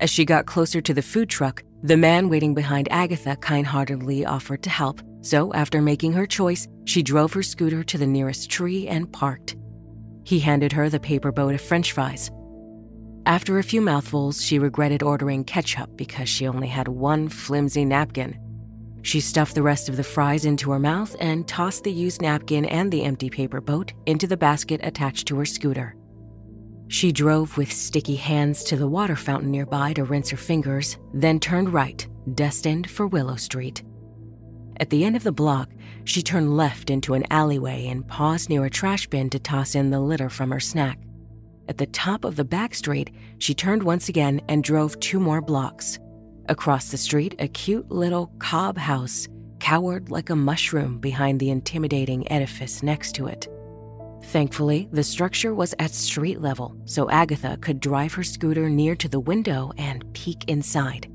As 0.00 0.10
she 0.10 0.24
got 0.24 0.46
closer 0.46 0.80
to 0.80 0.94
the 0.94 1.02
food 1.02 1.28
truck, 1.28 1.62
the 1.82 1.96
man 1.96 2.28
waiting 2.28 2.54
behind 2.54 2.88
Agatha 2.90 3.36
kind 3.36 3.66
heartedly 3.66 4.26
offered 4.26 4.62
to 4.64 4.70
help, 4.70 5.00
so 5.22 5.52
after 5.54 5.80
making 5.80 6.12
her 6.12 6.26
choice, 6.26 6.66
she 6.84 7.02
drove 7.02 7.32
her 7.32 7.42
scooter 7.42 7.82
to 7.84 7.98
the 7.98 8.06
nearest 8.06 8.50
tree 8.50 8.88
and 8.88 9.12
parked. 9.12 9.56
He 10.24 10.40
handed 10.40 10.72
her 10.72 10.88
the 10.88 11.00
paper 11.00 11.32
boat 11.32 11.54
of 11.54 11.60
french 11.60 11.92
fries. 11.92 12.30
After 13.26 13.58
a 13.58 13.62
few 13.62 13.80
mouthfuls, 13.80 14.42
she 14.42 14.58
regretted 14.58 15.02
ordering 15.02 15.44
ketchup 15.44 15.96
because 15.96 16.28
she 16.28 16.48
only 16.48 16.68
had 16.68 16.88
one 16.88 17.28
flimsy 17.28 17.84
napkin. 17.84 18.38
She 19.02 19.20
stuffed 19.20 19.54
the 19.54 19.62
rest 19.62 19.88
of 19.88 19.96
the 19.96 20.04
fries 20.04 20.44
into 20.44 20.70
her 20.70 20.78
mouth 20.78 21.16
and 21.20 21.46
tossed 21.48 21.84
the 21.84 21.92
used 21.92 22.20
napkin 22.20 22.64
and 22.66 22.92
the 22.92 23.02
empty 23.02 23.30
paper 23.30 23.60
boat 23.60 23.92
into 24.06 24.26
the 24.26 24.36
basket 24.36 24.80
attached 24.82 25.26
to 25.28 25.36
her 25.36 25.46
scooter. 25.46 25.96
She 26.88 27.12
drove 27.12 27.56
with 27.56 27.72
sticky 27.72 28.16
hands 28.16 28.64
to 28.64 28.76
the 28.76 28.88
water 28.88 29.16
fountain 29.16 29.50
nearby 29.50 29.92
to 29.92 30.04
rinse 30.04 30.30
her 30.30 30.36
fingers, 30.36 30.98
then 31.14 31.38
turned 31.38 31.72
right, 31.72 32.06
destined 32.34 32.90
for 32.90 33.06
Willow 33.06 33.36
Street. 33.36 33.84
At 34.78 34.90
the 34.90 35.04
end 35.04 35.14
of 35.14 35.22
the 35.22 35.30
block, 35.30 35.70
she 36.04 36.22
turned 36.22 36.56
left 36.56 36.90
into 36.90 37.14
an 37.14 37.24
alleyway 37.30 37.86
and 37.86 38.06
paused 38.06 38.48
near 38.48 38.64
a 38.64 38.70
trash 38.70 39.06
bin 39.06 39.30
to 39.30 39.38
toss 39.38 39.74
in 39.74 39.90
the 39.90 40.00
litter 40.00 40.28
from 40.28 40.50
her 40.50 40.58
snack. 40.58 40.98
At 41.68 41.78
the 41.78 41.86
top 41.86 42.24
of 42.24 42.34
the 42.34 42.44
back 42.44 42.74
street, 42.74 43.10
she 43.38 43.54
turned 43.54 43.82
once 43.82 44.08
again 44.08 44.40
and 44.48 44.64
drove 44.64 44.98
two 44.98 45.20
more 45.20 45.40
blocks. 45.40 45.98
Across 46.50 46.90
the 46.90 46.98
street, 46.98 47.36
a 47.38 47.46
cute 47.46 47.88
little 47.92 48.32
cob 48.40 48.76
house 48.76 49.28
cowered 49.60 50.10
like 50.10 50.30
a 50.30 50.36
mushroom 50.36 50.98
behind 50.98 51.38
the 51.38 51.50
intimidating 51.50 52.30
edifice 52.30 52.82
next 52.82 53.12
to 53.14 53.28
it. 53.28 53.46
Thankfully, 54.24 54.88
the 54.90 55.04
structure 55.04 55.54
was 55.54 55.76
at 55.78 55.92
street 55.92 56.40
level, 56.40 56.76
so 56.86 57.08
Agatha 57.08 57.56
could 57.60 57.78
drive 57.78 58.12
her 58.14 58.24
scooter 58.24 58.68
near 58.68 58.96
to 58.96 59.08
the 59.08 59.20
window 59.20 59.70
and 59.78 60.04
peek 60.12 60.42
inside. 60.48 61.08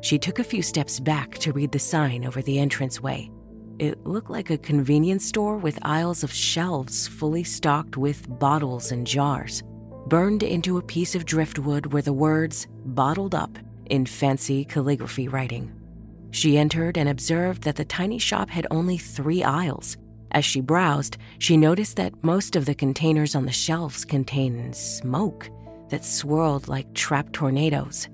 She 0.00 0.18
took 0.18 0.40
a 0.40 0.44
few 0.44 0.60
steps 0.60 0.98
back 0.98 1.38
to 1.38 1.52
read 1.52 1.70
the 1.70 1.78
sign 1.78 2.26
over 2.26 2.42
the 2.42 2.58
entranceway. 2.58 3.30
It 3.78 4.04
looked 4.04 4.30
like 4.30 4.50
a 4.50 4.58
convenience 4.58 5.24
store 5.24 5.56
with 5.56 5.78
aisles 5.82 6.24
of 6.24 6.32
shelves 6.32 7.06
fully 7.06 7.44
stocked 7.44 7.96
with 7.96 8.26
bottles 8.40 8.90
and 8.90 9.06
jars. 9.06 9.62
Burned 10.08 10.42
into 10.42 10.78
a 10.78 10.82
piece 10.82 11.14
of 11.14 11.26
driftwood 11.26 11.92
were 11.92 12.02
the 12.02 12.12
words, 12.12 12.66
bottled 12.86 13.36
up, 13.36 13.56
in 13.86 14.06
fancy 14.06 14.64
calligraphy 14.64 15.28
writing. 15.28 15.72
She 16.30 16.58
entered 16.58 16.98
and 16.98 17.08
observed 17.08 17.62
that 17.62 17.76
the 17.76 17.84
tiny 17.84 18.18
shop 18.18 18.50
had 18.50 18.66
only 18.70 18.98
three 18.98 19.42
aisles. 19.44 19.96
As 20.32 20.44
she 20.44 20.60
browsed, 20.60 21.16
she 21.38 21.56
noticed 21.56 21.96
that 21.96 22.24
most 22.24 22.56
of 22.56 22.66
the 22.66 22.74
containers 22.74 23.34
on 23.34 23.46
the 23.46 23.52
shelves 23.52 24.04
contained 24.04 24.74
smoke 24.74 25.48
that 25.90 26.04
swirled 26.04 26.66
like 26.66 26.92
trapped 26.94 27.32
tornadoes. 27.32 28.08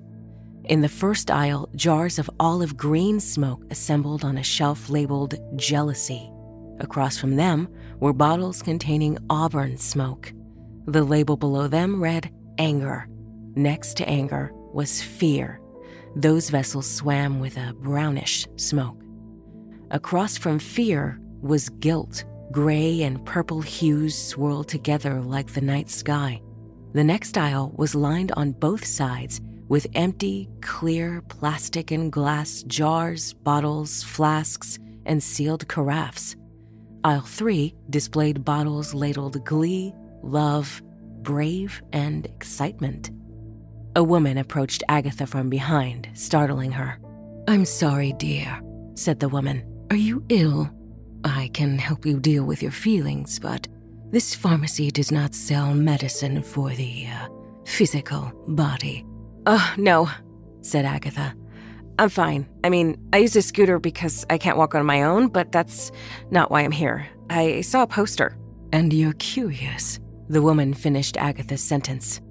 In 0.65 0.81
the 0.81 0.89
first 0.89 1.31
aisle, 1.31 1.67
jars 1.75 2.19
of 2.19 2.29
olive 2.39 2.77
green 2.77 3.19
smoke 3.19 3.63
assembled 3.71 4.23
on 4.23 4.37
a 4.37 4.43
shelf 4.43 4.89
labeled 4.89 5.35
Jealousy. 5.55 6.31
Across 6.79 7.17
from 7.17 7.35
them 7.35 7.67
were 7.99 8.13
bottles 8.13 8.61
containing 8.61 9.17
auburn 9.29 9.77
smoke. 9.77 10.31
The 10.85 11.03
label 11.03 11.37
below 11.37 11.67
them 11.67 12.01
read 12.01 12.31
Anger. 12.57 13.07
Next 13.55 13.97
to 13.97 14.07
anger 14.07 14.51
was 14.53 15.01
fear. 15.01 15.60
Those 16.15 16.49
vessels 16.49 16.89
swam 16.89 17.39
with 17.39 17.57
a 17.57 17.73
brownish 17.73 18.47
smoke. 18.57 19.01
Across 19.91 20.37
from 20.37 20.59
fear 20.59 21.19
was 21.41 21.69
guilt. 21.69 22.25
Gray 22.51 23.03
and 23.03 23.25
purple 23.25 23.61
hues 23.61 24.17
swirled 24.17 24.67
together 24.67 25.21
like 25.21 25.53
the 25.53 25.61
night 25.61 25.89
sky. 25.89 26.41
The 26.93 27.03
next 27.03 27.37
aisle 27.37 27.73
was 27.77 27.95
lined 27.95 28.33
on 28.33 28.51
both 28.51 28.83
sides 28.83 29.39
with 29.69 29.87
empty, 29.95 30.49
clear 30.59 31.21
plastic 31.29 31.91
and 31.91 32.11
glass 32.11 32.63
jars, 32.63 33.33
bottles, 33.33 34.03
flasks, 34.03 34.77
and 35.05 35.23
sealed 35.23 35.65
carafes. 35.69 36.35
Aisle 37.05 37.21
3 37.21 37.73
displayed 37.89 38.43
bottles 38.43 38.93
labeled 38.93 39.43
Glee, 39.45 39.93
Love, 40.21 40.81
Brave, 41.21 41.81
and 41.93 42.25
Excitement. 42.25 43.11
A 43.95 44.03
woman 44.03 44.37
approached 44.37 44.83
Agatha 44.87 45.27
from 45.27 45.49
behind, 45.49 46.07
startling 46.13 46.71
her. 46.71 46.97
I'm 47.49 47.65
sorry, 47.65 48.13
dear, 48.13 48.61
said 48.95 49.19
the 49.19 49.27
woman. 49.27 49.65
Are 49.89 49.97
you 49.97 50.23
ill? 50.29 50.69
I 51.25 51.49
can 51.53 51.77
help 51.77 52.05
you 52.05 52.17
deal 52.17 52.45
with 52.45 52.61
your 52.61 52.71
feelings, 52.71 53.37
but 53.37 53.67
this 54.11 54.33
pharmacy 54.33 54.91
does 54.91 55.11
not 55.11 55.35
sell 55.35 55.73
medicine 55.73 56.41
for 56.41 56.69
the 56.69 57.07
uh, 57.07 57.27
physical 57.65 58.31
body. 58.47 59.05
Oh, 59.45 59.73
no, 59.77 60.09
said 60.61 60.85
Agatha. 60.85 61.35
I'm 61.99 62.09
fine. 62.09 62.47
I 62.63 62.69
mean, 62.69 62.95
I 63.11 63.17
use 63.17 63.35
a 63.35 63.41
scooter 63.41 63.77
because 63.77 64.25
I 64.29 64.37
can't 64.37 64.57
walk 64.57 64.73
on 64.73 64.85
my 64.85 65.03
own, 65.03 65.27
but 65.27 65.51
that's 65.51 65.91
not 66.29 66.49
why 66.49 66.61
I'm 66.61 66.71
here. 66.71 67.07
I 67.29 67.59
saw 67.59 67.83
a 67.83 67.87
poster. 67.87 68.37
And 68.71 68.93
you're 68.93 69.13
curious. 69.13 69.99
The 70.29 70.41
woman 70.41 70.73
finished 70.73 71.17
Agatha's 71.17 71.61
sentence. 71.61 72.21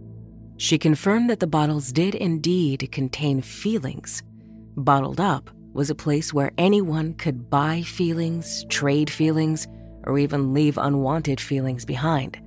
She 0.61 0.77
confirmed 0.77 1.31
that 1.31 1.41
the 1.41 1.47
bottles 1.47 1.91
did 1.91 2.15
indeed 2.15 2.93
contain 2.93 3.41
feelings. 3.41 4.23
Bottled 4.77 5.19
Up 5.19 5.49
was 5.73 5.89
a 5.89 5.95
place 5.95 6.35
where 6.35 6.53
anyone 6.59 7.15
could 7.15 7.49
buy 7.49 7.81
feelings, 7.81 8.67
trade 8.69 9.09
feelings, 9.09 9.67
or 10.05 10.19
even 10.19 10.53
leave 10.53 10.77
unwanted 10.77 11.41
feelings 11.41 11.87
behind. 11.87 12.39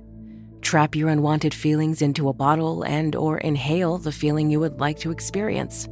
Trap 0.62 0.94
your 0.94 1.08
unwanted 1.08 1.52
feelings 1.52 2.02
into 2.02 2.28
a 2.28 2.32
bottle 2.32 2.84
and 2.84 3.16
or 3.16 3.38
inhale 3.38 3.98
the 3.98 4.12
feeling 4.12 4.48
you 4.48 4.60
would 4.60 4.78
like 4.78 5.00
to 5.00 5.10
experience. 5.10 5.88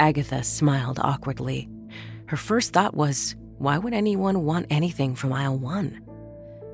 Agatha 0.00 0.42
smiled 0.42 0.98
awkwardly. 1.00 1.68
Her 2.26 2.36
first 2.36 2.72
thought 2.72 2.94
was, 2.94 3.36
why 3.58 3.78
would 3.78 3.94
anyone 3.94 4.44
want 4.44 4.66
anything 4.70 5.14
from 5.14 5.32
aisle 5.32 5.56
1? 5.56 6.07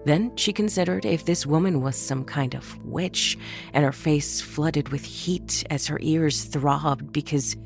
Then 0.04 0.36
she 0.36 0.52
considered 0.52 1.06
if 1.06 1.24
this 1.24 1.46
woman 1.46 1.80
was 1.80 1.96
some 1.96 2.24
kind 2.24 2.54
of 2.54 2.84
witch, 2.84 3.38
and 3.72 3.84
her 3.84 3.92
face 3.92 4.40
flooded 4.40 4.90
with 4.90 5.04
heat 5.04 5.64
as 5.70 5.86
her 5.86 5.98
ears 6.02 6.44
throbbed 6.44 7.12
because 7.12 7.56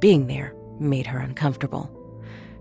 being 0.00 0.26
there 0.26 0.54
made 0.80 1.06
her 1.06 1.20
uncomfortable. 1.20 1.90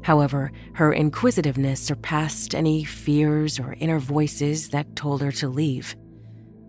However, 0.03 0.51
her 0.73 0.93
inquisitiveness 0.93 1.79
surpassed 1.79 2.53
any 2.53 2.84
fears 2.84 3.59
or 3.59 3.75
inner 3.79 3.99
voices 3.99 4.69
that 4.69 4.95
told 4.95 5.21
her 5.21 5.31
to 5.34 5.47
leave. 5.47 5.95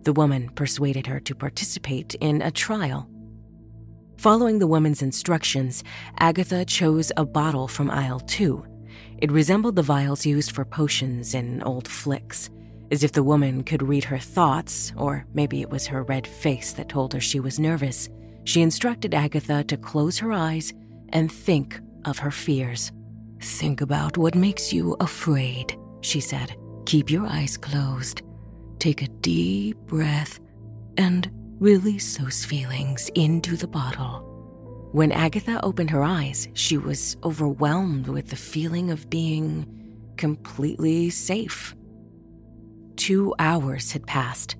The 0.03 0.13
woman 0.13 0.49
persuaded 0.55 1.05
her 1.07 1.19
to 1.19 1.35
participate 1.35 2.15
in 2.15 2.41
a 2.41 2.51
trial. 2.51 3.09
Following 4.17 4.59
the 4.59 4.67
woman's 4.67 5.01
instructions, 5.01 5.83
Agatha 6.19 6.63
chose 6.63 7.11
a 7.17 7.25
bottle 7.25 7.67
from 7.67 7.91
aisle 7.91 8.21
two. 8.21 8.65
It 9.17 9.31
resembled 9.31 9.75
the 9.75 9.81
vials 9.81 10.25
used 10.25 10.51
for 10.51 10.63
potions 10.63 11.33
in 11.33 11.61
old 11.63 11.87
flicks, 11.87 12.49
as 12.91 13.03
if 13.03 13.11
the 13.11 13.23
woman 13.23 13.63
could 13.63 13.81
read 13.81 14.03
her 14.03 14.17
thoughts, 14.17 14.93
or 14.95 15.25
maybe 15.33 15.61
it 15.61 15.69
was 15.69 15.87
her 15.87 16.03
red 16.03 16.27
face 16.27 16.73
that 16.73 16.89
told 16.89 17.13
her 17.13 17.19
she 17.19 17.39
was 17.39 17.59
nervous. 17.59 18.09
She 18.43 18.61
instructed 18.61 19.13
Agatha 19.13 19.63
to 19.63 19.77
close 19.77 20.19
her 20.19 20.31
eyes 20.31 20.73
and 21.09 21.31
think 21.31 21.79
of 22.05 22.19
her 22.19 22.31
fears. 22.31 22.91
Think 23.41 23.81
about 23.81 24.17
what 24.17 24.35
makes 24.35 24.71
you 24.71 24.95
afraid, 24.99 25.77
she 26.01 26.19
said. 26.19 26.55
Keep 26.85 27.09
your 27.09 27.25
eyes 27.25 27.57
closed. 27.57 28.21
Take 28.79 29.01
a 29.01 29.07
deep 29.07 29.77
breath 29.87 30.39
and 30.97 31.29
release 31.59 32.17
those 32.17 32.45
feelings 32.45 33.09
into 33.15 33.55
the 33.57 33.67
bottle. 33.67 34.31
When 34.91 35.11
Agatha 35.11 35.59
opened 35.63 35.89
her 35.89 36.03
eyes, 36.03 36.47
she 36.53 36.77
was 36.77 37.17
overwhelmed 37.23 38.07
with 38.07 38.29
the 38.29 38.35
feeling 38.35 38.91
of 38.91 39.09
being 39.09 39.65
completely 40.17 41.09
safe. 41.09 41.75
Two 42.95 43.35
hours 43.39 43.91
had 43.91 44.07
passed. 44.07 44.55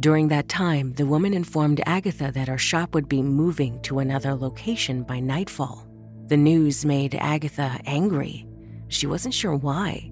During 0.00 0.28
that 0.28 0.48
time, 0.48 0.94
the 0.94 1.06
woman 1.06 1.34
informed 1.34 1.80
Agatha 1.86 2.30
that 2.32 2.48
her 2.48 2.58
shop 2.58 2.94
would 2.94 3.08
be 3.08 3.22
moving 3.22 3.80
to 3.82 3.98
another 3.98 4.34
location 4.34 5.02
by 5.02 5.20
nightfall. 5.20 5.86
The 6.26 6.36
news 6.36 6.84
made 6.84 7.14
Agatha 7.14 7.78
angry. 7.86 8.46
She 8.88 9.06
wasn't 9.06 9.34
sure 9.34 9.54
why. 9.54 10.10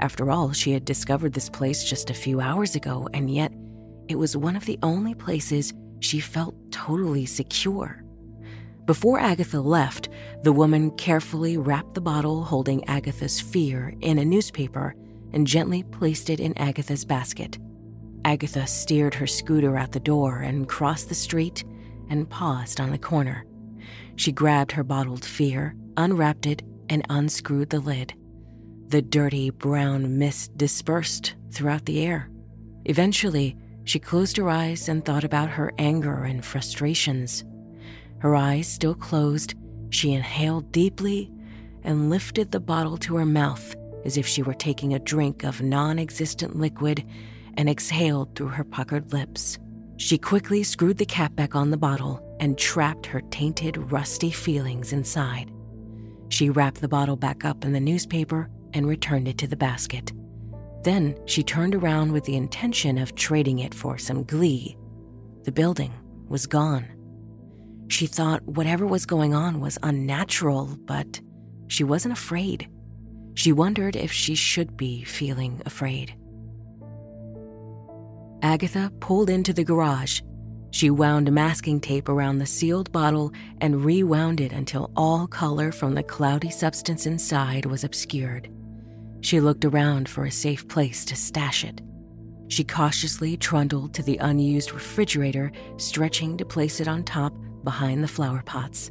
After 0.00 0.30
all, 0.30 0.52
she 0.52 0.72
had 0.72 0.84
discovered 0.84 1.32
this 1.32 1.48
place 1.48 1.84
just 1.84 2.10
a 2.10 2.14
few 2.14 2.40
hours 2.40 2.74
ago, 2.74 3.08
and 3.14 3.30
yet 3.30 3.52
it 4.08 4.16
was 4.16 4.36
one 4.36 4.56
of 4.56 4.66
the 4.66 4.78
only 4.82 5.14
places 5.14 5.72
she 6.00 6.20
felt 6.20 6.54
totally 6.70 7.26
secure. 7.26 8.02
Before 8.84 9.18
Agatha 9.18 9.60
left, 9.60 10.08
the 10.42 10.52
woman 10.52 10.90
carefully 10.92 11.56
wrapped 11.56 11.94
the 11.94 12.00
bottle 12.00 12.44
holding 12.44 12.84
Agatha's 12.88 13.40
fear 13.40 13.94
in 14.00 14.18
a 14.18 14.24
newspaper 14.24 14.94
and 15.36 15.46
gently 15.46 15.82
placed 15.82 16.30
it 16.30 16.40
in 16.40 16.56
Agatha's 16.56 17.04
basket. 17.04 17.58
Agatha 18.24 18.66
steered 18.66 19.12
her 19.12 19.26
scooter 19.26 19.76
out 19.76 19.92
the 19.92 20.00
door 20.00 20.38
and 20.38 20.66
crossed 20.66 21.10
the 21.10 21.14
street 21.14 21.62
and 22.08 22.30
paused 22.30 22.80
on 22.80 22.90
the 22.90 22.96
corner. 22.96 23.44
She 24.16 24.32
grabbed 24.32 24.72
her 24.72 24.82
bottled 24.82 25.26
fear, 25.26 25.76
unwrapped 25.98 26.46
it, 26.46 26.62
and 26.88 27.04
unscrewed 27.10 27.68
the 27.68 27.80
lid. 27.80 28.14
The 28.88 29.02
dirty 29.02 29.50
brown 29.50 30.18
mist 30.18 30.56
dispersed 30.56 31.34
throughout 31.50 31.84
the 31.84 32.00
air. 32.00 32.30
Eventually, 32.86 33.58
she 33.84 33.98
closed 33.98 34.38
her 34.38 34.48
eyes 34.48 34.88
and 34.88 35.04
thought 35.04 35.24
about 35.24 35.50
her 35.50 35.70
anger 35.76 36.24
and 36.24 36.42
frustrations. 36.42 37.44
Her 38.20 38.34
eyes 38.34 38.68
still 38.68 38.94
closed, 38.94 39.54
she 39.90 40.14
inhaled 40.14 40.72
deeply 40.72 41.30
and 41.82 42.08
lifted 42.08 42.52
the 42.52 42.60
bottle 42.60 42.96
to 42.96 43.16
her 43.16 43.26
mouth 43.26 43.76
as 44.06 44.16
if 44.16 44.26
she 44.26 44.42
were 44.42 44.54
taking 44.54 44.94
a 44.94 44.98
drink 45.00 45.44
of 45.44 45.60
non 45.60 45.98
existent 45.98 46.56
liquid 46.56 47.04
and 47.58 47.68
exhaled 47.68 48.34
through 48.34 48.48
her 48.48 48.64
puckered 48.64 49.12
lips. 49.12 49.58
She 49.98 50.16
quickly 50.16 50.62
screwed 50.62 50.98
the 50.98 51.04
cap 51.04 51.34
back 51.34 51.54
on 51.54 51.70
the 51.70 51.76
bottle 51.76 52.22
and 52.38 52.56
trapped 52.56 53.06
her 53.06 53.20
tainted, 53.30 53.90
rusty 53.90 54.30
feelings 54.30 54.92
inside. 54.92 55.50
She 56.28 56.50
wrapped 56.50 56.80
the 56.80 56.88
bottle 56.88 57.16
back 57.16 57.44
up 57.44 57.64
in 57.64 57.72
the 57.72 57.80
newspaper 57.80 58.48
and 58.72 58.86
returned 58.86 59.26
it 59.26 59.38
to 59.38 59.46
the 59.46 59.56
basket. 59.56 60.12
Then 60.82 61.18
she 61.26 61.42
turned 61.42 61.74
around 61.74 62.12
with 62.12 62.24
the 62.24 62.36
intention 62.36 62.98
of 62.98 63.14
trading 63.14 63.58
it 63.60 63.74
for 63.74 63.98
some 63.98 64.22
glee. 64.22 64.76
The 65.44 65.52
building 65.52 65.92
was 66.28 66.46
gone. 66.46 66.86
She 67.88 68.06
thought 68.06 68.42
whatever 68.44 68.86
was 68.86 69.06
going 69.06 69.34
on 69.34 69.60
was 69.60 69.78
unnatural, 69.82 70.76
but 70.84 71.20
she 71.68 71.84
wasn't 71.84 72.12
afraid. 72.12 72.68
She 73.36 73.52
wondered 73.52 73.96
if 73.96 74.10
she 74.10 74.34
should 74.34 74.78
be 74.78 75.04
feeling 75.04 75.60
afraid. 75.66 76.14
Agatha 78.42 78.90
pulled 78.98 79.28
into 79.28 79.52
the 79.52 79.62
garage. 79.62 80.22
She 80.70 80.88
wound 80.88 81.30
masking 81.30 81.78
tape 81.78 82.08
around 82.08 82.38
the 82.38 82.46
sealed 82.46 82.90
bottle 82.92 83.32
and 83.60 83.84
rewound 83.84 84.40
it 84.40 84.52
until 84.52 84.90
all 84.96 85.26
color 85.26 85.70
from 85.70 85.94
the 85.94 86.02
cloudy 86.02 86.48
substance 86.50 87.06
inside 87.06 87.66
was 87.66 87.84
obscured. 87.84 88.50
She 89.20 89.40
looked 89.40 89.66
around 89.66 90.08
for 90.08 90.24
a 90.24 90.30
safe 90.30 90.66
place 90.66 91.04
to 91.04 91.14
stash 91.14 91.62
it. 91.62 91.82
She 92.48 92.64
cautiously 92.64 93.36
trundled 93.36 93.92
to 93.94 94.02
the 94.02 94.16
unused 94.16 94.72
refrigerator, 94.72 95.52
stretching 95.76 96.38
to 96.38 96.44
place 96.46 96.80
it 96.80 96.88
on 96.88 97.04
top 97.04 97.34
behind 97.64 98.02
the 98.02 98.08
flower 98.08 98.42
pots. 98.46 98.90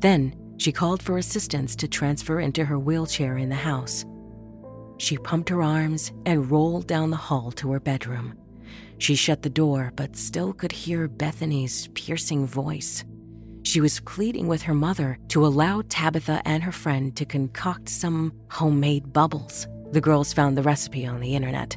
Then 0.00 0.34
she 0.58 0.72
called 0.72 1.02
for 1.02 1.18
assistance 1.18 1.76
to 1.76 1.88
transfer 1.88 2.40
into 2.40 2.64
her 2.64 2.78
wheelchair 2.78 3.36
in 3.36 3.48
the 3.48 3.54
house. 3.54 4.04
She 4.98 5.18
pumped 5.18 5.48
her 5.50 5.62
arms 5.62 6.12
and 6.24 6.50
rolled 6.50 6.86
down 6.86 7.10
the 7.10 7.16
hall 7.16 7.52
to 7.52 7.72
her 7.72 7.80
bedroom. 7.80 8.34
She 8.98 9.14
shut 9.14 9.42
the 9.42 9.50
door, 9.50 9.92
but 9.94 10.16
still 10.16 10.52
could 10.52 10.72
hear 10.72 11.06
Bethany's 11.06 11.88
piercing 11.88 12.46
voice. 12.46 13.04
She 13.62 13.80
was 13.80 14.00
pleading 14.00 14.46
with 14.46 14.62
her 14.62 14.74
mother 14.74 15.18
to 15.28 15.44
allow 15.44 15.82
Tabitha 15.88 16.40
and 16.44 16.62
her 16.62 16.72
friend 16.72 17.14
to 17.16 17.24
concoct 17.24 17.88
some 17.88 18.32
homemade 18.48 19.12
bubbles. 19.12 19.66
The 19.92 20.00
girls 20.00 20.32
found 20.32 20.56
the 20.56 20.62
recipe 20.62 21.06
on 21.06 21.20
the 21.20 21.34
internet. 21.34 21.76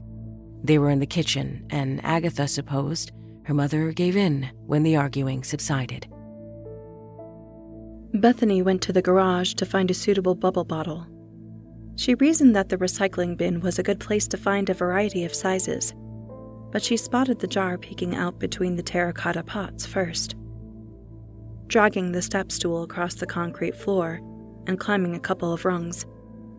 They 0.63 0.77
were 0.77 0.89
in 0.89 0.99
the 0.99 1.05
kitchen, 1.05 1.65
and 1.69 2.03
Agatha 2.05 2.47
supposed 2.47 3.11
her 3.43 3.53
mother 3.53 3.91
gave 3.91 4.15
in 4.15 4.49
when 4.67 4.83
the 4.83 4.95
arguing 4.95 5.43
subsided. 5.43 6.07
Bethany 8.13 8.61
went 8.63 8.81
to 8.83 8.93
the 8.93 9.03
garage 9.03 9.53
to 9.53 9.65
find 9.65 9.91
a 9.91 9.93
suitable 9.93 10.33
bubble 10.33 10.63
bottle. 10.63 11.05
She 11.95 12.15
reasoned 12.15 12.55
that 12.55 12.69
the 12.69 12.77
recycling 12.77 13.37
bin 13.37 13.59
was 13.59 13.77
a 13.77 13.83
good 13.83 13.99
place 13.99 14.27
to 14.29 14.37
find 14.37 14.69
a 14.69 14.73
variety 14.73 15.25
of 15.25 15.35
sizes, 15.35 15.93
but 16.71 16.81
she 16.81 16.97
spotted 16.97 17.39
the 17.39 17.47
jar 17.47 17.77
peeking 17.77 18.15
out 18.15 18.39
between 18.39 18.75
the 18.75 18.83
terracotta 18.83 19.43
pots 19.43 19.85
first. 19.85 20.35
Dragging 21.67 22.11
the 22.11 22.21
step 22.21 22.51
stool 22.51 22.81
across 22.81 23.13
the 23.13 23.27
concrete 23.27 23.75
floor 23.75 24.19
and 24.65 24.79
climbing 24.79 25.13
a 25.13 25.19
couple 25.19 25.53
of 25.53 25.65
rungs, 25.65 26.05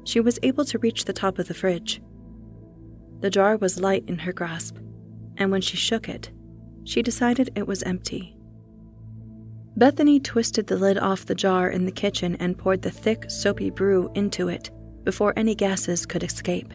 she 0.05 0.21
was 0.21 0.39
able 0.45 0.65
to 0.67 0.79
reach 0.79 1.05
the 1.05 1.13
top 1.13 1.39
of 1.39 1.49
the 1.49 1.55
fridge. 1.55 2.01
The 3.21 3.31
jar 3.31 3.57
was 3.57 3.81
light 3.81 4.05
in 4.07 4.21
her 4.21 4.33
grasp, 4.33 4.77
and 5.37 5.51
when 5.51 5.63
she 5.63 5.77
shook 5.77 6.09
it, 6.09 6.31
she 6.85 7.03
decided 7.03 7.51
it 7.57 7.67
was 7.67 7.83
empty. 7.83 8.37
Bethany 9.77 10.21
twisted 10.21 10.67
the 10.67 10.77
lid 10.77 10.99
off 10.99 11.27
the 11.27 11.35
jar 11.35 11.71
in 11.71 11.87
the 11.87 11.93
kitchen 11.93 12.37
and 12.37 12.59
poured 12.59 12.83
the 12.83 12.91
thick, 12.91 13.31
soapy 13.31 13.71
brew 13.71 14.11
into 14.15 14.49
it 14.49 14.71
before 15.05 15.33
any 15.37 15.55
gases 15.55 16.07
could 16.07 16.23
escape. 16.23 16.75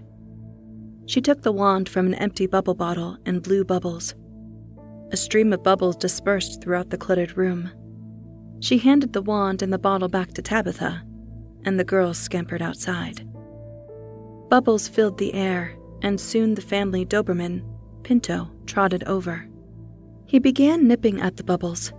She 1.06 1.22
took 1.22 1.42
the 1.42 1.52
wand 1.52 1.88
from 1.88 2.08
an 2.08 2.16
empty 2.16 2.48
bubble 2.48 2.74
bottle 2.74 3.18
and 3.26 3.44
blew 3.44 3.64
bubbles. 3.64 4.16
A 5.12 5.18
stream 5.18 5.54
of 5.54 5.62
bubbles 5.62 5.96
dispersed 5.96 6.62
throughout 6.62 6.90
the 6.90 6.98
cluttered 6.98 7.38
room. 7.38 7.70
She 8.60 8.80
handed 8.80 9.14
the 9.14 9.22
wand 9.22 9.62
and 9.62 9.72
the 9.72 9.78
bottle 9.78 10.08
back 10.08 10.34
to 10.34 10.42
Tabitha, 10.42 11.04
and 11.64 11.80
the 11.80 11.84
girls 11.84 12.18
scampered 12.18 12.62
outside. 12.62 13.28
Bubbles 14.50 14.88
filled 14.88 15.18
the 15.18 15.34
air, 15.34 15.76
and 16.02 16.20
soon 16.20 16.56
the 16.56 16.62
family 16.62 17.06
Doberman, 17.06 17.64
Pinto, 18.04 18.52
trotted 18.66 19.04
over. 19.04 19.48
He 20.26 20.40
began 20.40 20.88
nipping 20.88 21.22
at 21.22 21.38
the 21.38 21.44
bubbles. 21.44 21.94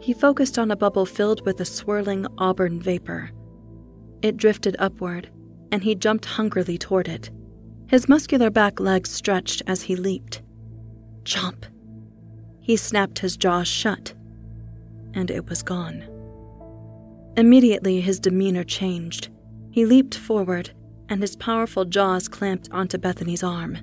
He 0.00 0.12
focused 0.12 0.58
on 0.58 0.70
a 0.70 0.76
bubble 0.76 1.06
filled 1.06 1.44
with 1.44 1.60
a 1.60 1.64
swirling 1.64 2.26
auburn 2.38 2.80
vapor. 2.80 3.30
It 4.22 4.36
drifted 4.36 4.76
upward, 4.78 5.30
and 5.70 5.82
he 5.82 5.94
jumped 5.94 6.24
hungrily 6.24 6.78
toward 6.78 7.08
it. 7.08 7.30
His 7.88 8.08
muscular 8.08 8.50
back 8.50 8.80
legs 8.80 9.10
stretched 9.10 9.62
as 9.66 9.82
he 9.82 9.96
leaped. 9.96 10.42
Jump! 11.24 11.66
He 12.60 12.76
snapped 12.76 13.20
his 13.20 13.36
jaws 13.36 13.68
shut, 13.68 14.14
and 15.14 15.30
it 15.30 15.48
was 15.48 15.62
gone. 15.62 16.04
Immediately, 17.36 18.00
his 18.00 18.20
demeanor 18.20 18.64
changed. 18.64 19.30
He 19.70 19.86
leaped 19.86 20.16
forward, 20.16 20.70
and 21.08 21.20
his 21.20 21.36
powerful 21.36 21.84
jaws 21.84 22.28
clamped 22.28 22.68
onto 22.72 22.98
Bethany's 22.98 23.42
arm. 23.42 23.78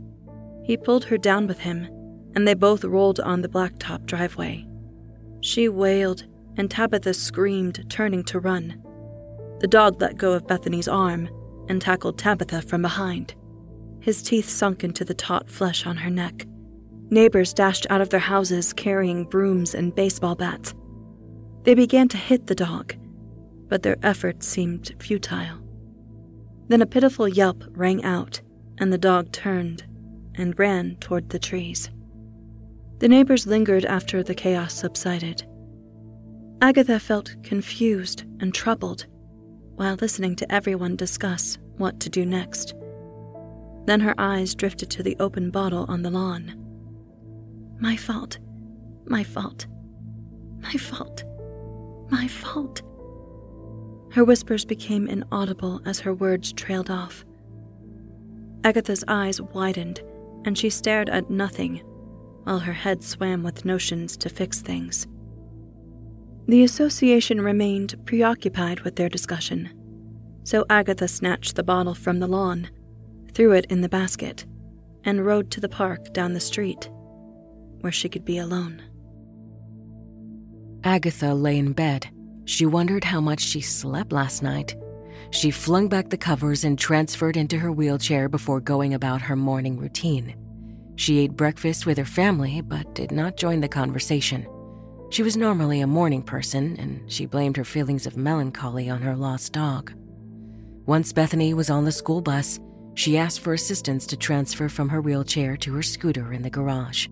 He 0.63 0.77
pulled 0.77 1.05
her 1.05 1.17
down 1.17 1.47
with 1.47 1.59
him, 1.59 1.87
and 2.35 2.47
they 2.47 2.53
both 2.53 2.83
rolled 2.83 3.19
on 3.19 3.41
the 3.41 3.49
blacktop 3.49 4.05
driveway. 4.05 4.67
She 5.45 5.69
wailed, 5.69 6.25
and 6.57 6.71
Tabitha 6.71 7.13
screamed, 7.13 7.85
turning 7.87 8.23
to 8.23 8.39
run. 8.39 8.81
The 9.59 9.67
dog 9.67 10.01
let 10.01 10.17
go 10.17 10.33
of 10.33 10.47
Bethany's 10.47 10.87
arm 10.87 11.29
and 11.69 11.79
tackled 11.79 12.17
Tabitha 12.17 12.63
from 12.63 12.81
behind. 12.81 13.35
His 13.99 14.23
teeth 14.23 14.49
sunk 14.49 14.83
into 14.83 15.05
the 15.05 15.13
taut 15.13 15.47
flesh 15.47 15.85
on 15.85 15.97
her 15.97 16.09
neck. 16.09 16.47
Neighbors 17.11 17.53
dashed 17.53 17.85
out 17.91 18.01
of 18.01 18.09
their 18.09 18.21
houses 18.21 18.73
carrying 18.73 19.23
brooms 19.25 19.75
and 19.75 19.93
baseball 19.93 20.33
bats. 20.33 20.73
They 21.61 21.75
began 21.75 22.07
to 22.07 22.17
hit 22.17 22.47
the 22.47 22.55
dog, 22.55 22.95
but 23.67 23.83
their 23.83 23.97
efforts 24.01 24.47
seemed 24.47 24.95
futile. 24.99 25.59
Then 26.69 26.81
a 26.81 26.87
pitiful 26.87 27.27
yelp 27.27 27.63
rang 27.69 28.03
out, 28.03 28.41
and 28.79 28.91
the 28.91 28.97
dog 28.97 29.31
turned 29.31 29.83
and 30.33 30.57
ran 30.57 30.95
toward 30.95 31.29
the 31.29 31.37
trees. 31.37 31.91
The 32.99 33.07
neighbors 33.09 33.45
lingered 33.45 33.85
after 33.85 34.23
the 34.23 34.35
chaos 34.35 34.73
subsided. 34.73 35.45
Agatha 36.61 36.99
felt 36.99 37.35
confused 37.43 38.23
and 38.39 38.53
troubled 38.53 39.05
while 39.75 39.97
listening 39.99 40.35
to 40.37 40.51
everyone 40.51 40.95
discuss 40.95 41.57
what 41.77 41.99
to 41.99 42.09
do 42.09 42.25
next. 42.25 42.73
Then 43.85 43.99
her 43.99 44.15
eyes 44.17 44.55
drifted 44.55 44.89
to 44.91 45.03
the 45.03 45.17
open 45.19 45.51
bottle 45.51 45.85
on 45.89 46.01
the 46.01 46.09
lawn. 46.09 46.55
My 47.79 47.97
fault. 47.97 48.39
My 49.05 49.23
fault. 49.23 49.67
My 50.59 50.71
fault. 50.71 51.23
My 52.09 52.27
fault. 52.27 52.81
Her 54.13 54.23
whispers 54.23 54.63
became 54.63 55.07
inaudible 55.07 55.81
as 55.85 55.99
her 55.99 56.13
words 56.13 56.53
trailed 56.53 56.89
off. 56.89 57.25
Agatha's 58.63 59.03
eyes 59.07 59.41
widened, 59.41 60.01
and 60.45 60.57
she 60.57 60.69
stared 60.69 61.09
at 61.09 61.29
nothing, 61.29 61.83
while 62.45 62.59
her 62.59 62.73
head 62.73 63.03
swam 63.03 63.43
with 63.43 63.65
notions 63.65 64.15
to 64.15 64.29
fix 64.29 64.61
things. 64.61 65.07
The 66.47 66.63
association 66.63 67.41
remained 67.41 67.95
preoccupied 68.05 68.81
with 68.81 68.95
their 68.95 69.09
discussion, 69.09 69.71
so 70.43 70.63
Agatha 70.69 71.07
snatched 71.07 71.55
the 71.55 71.63
bottle 71.63 71.95
from 71.95 72.19
the 72.19 72.27
lawn, 72.27 72.69
threw 73.33 73.51
it 73.51 73.65
in 73.65 73.81
the 73.81 73.89
basket, 73.89 74.45
and 75.03 75.25
rode 75.25 75.49
to 75.51 75.59
the 75.59 75.69
park 75.69 76.13
down 76.13 76.33
the 76.33 76.39
street, 76.39 76.87
where 77.81 77.91
she 77.91 78.07
could 78.07 78.23
be 78.23 78.37
alone. 78.37 78.81
Agatha 80.83 81.33
lay 81.33 81.57
in 81.57 81.73
bed. 81.73 82.07
She 82.45 82.67
wondered 82.67 83.03
how 83.03 83.19
much 83.19 83.41
she 83.41 83.59
slept 83.59 84.11
last 84.11 84.43
night. 84.43 84.75
She 85.31 85.49
flung 85.49 85.89
back 85.89 86.09
the 86.09 86.17
covers 86.17 86.63
and 86.63 86.77
transferred 86.77 87.37
into 87.37 87.57
her 87.57 87.71
wheelchair 87.71 88.29
before 88.29 88.61
going 88.61 88.93
about 88.93 89.21
her 89.21 89.35
morning 89.35 89.79
routine. 89.79 90.35
She 90.95 91.19
ate 91.19 91.35
breakfast 91.35 91.85
with 91.85 91.97
her 91.97 92.05
family, 92.05 92.61
but 92.61 92.95
did 92.95 93.11
not 93.11 93.37
join 93.37 93.59
the 93.59 93.67
conversation. 93.67 94.47
She 95.09 95.23
was 95.23 95.37
normally 95.37 95.81
a 95.81 95.87
morning 95.87 96.23
person, 96.23 96.75
and 96.79 97.11
she 97.11 97.25
blamed 97.25 97.57
her 97.57 97.65
feelings 97.65 98.05
of 98.05 98.17
melancholy 98.17 98.89
on 98.89 99.01
her 99.01 99.15
lost 99.15 99.53
dog. 99.53 99.93
Once 100.85 101.13
Bethany 101.13 101.53
was 101.53 101.69
on 101.69 101.85
the 101.85 101.91
school 101.91 102.21
bus, 102.21 102.59
she 102.95 103.17
asked 103.17 103.41
for 103.41 103.53
assistance 103.53 104.07
to 104.07 104.17
transfer 104.17 104.69
from 104.69 104.89
her 104.89 105.01
wheelchair 105.01 105.57
to 105.57 105.73
her 105.73 105.83
scooter 105.83 106.31
in 106.31 106.41
the 106.41 106.49
garage. 106.49 107.07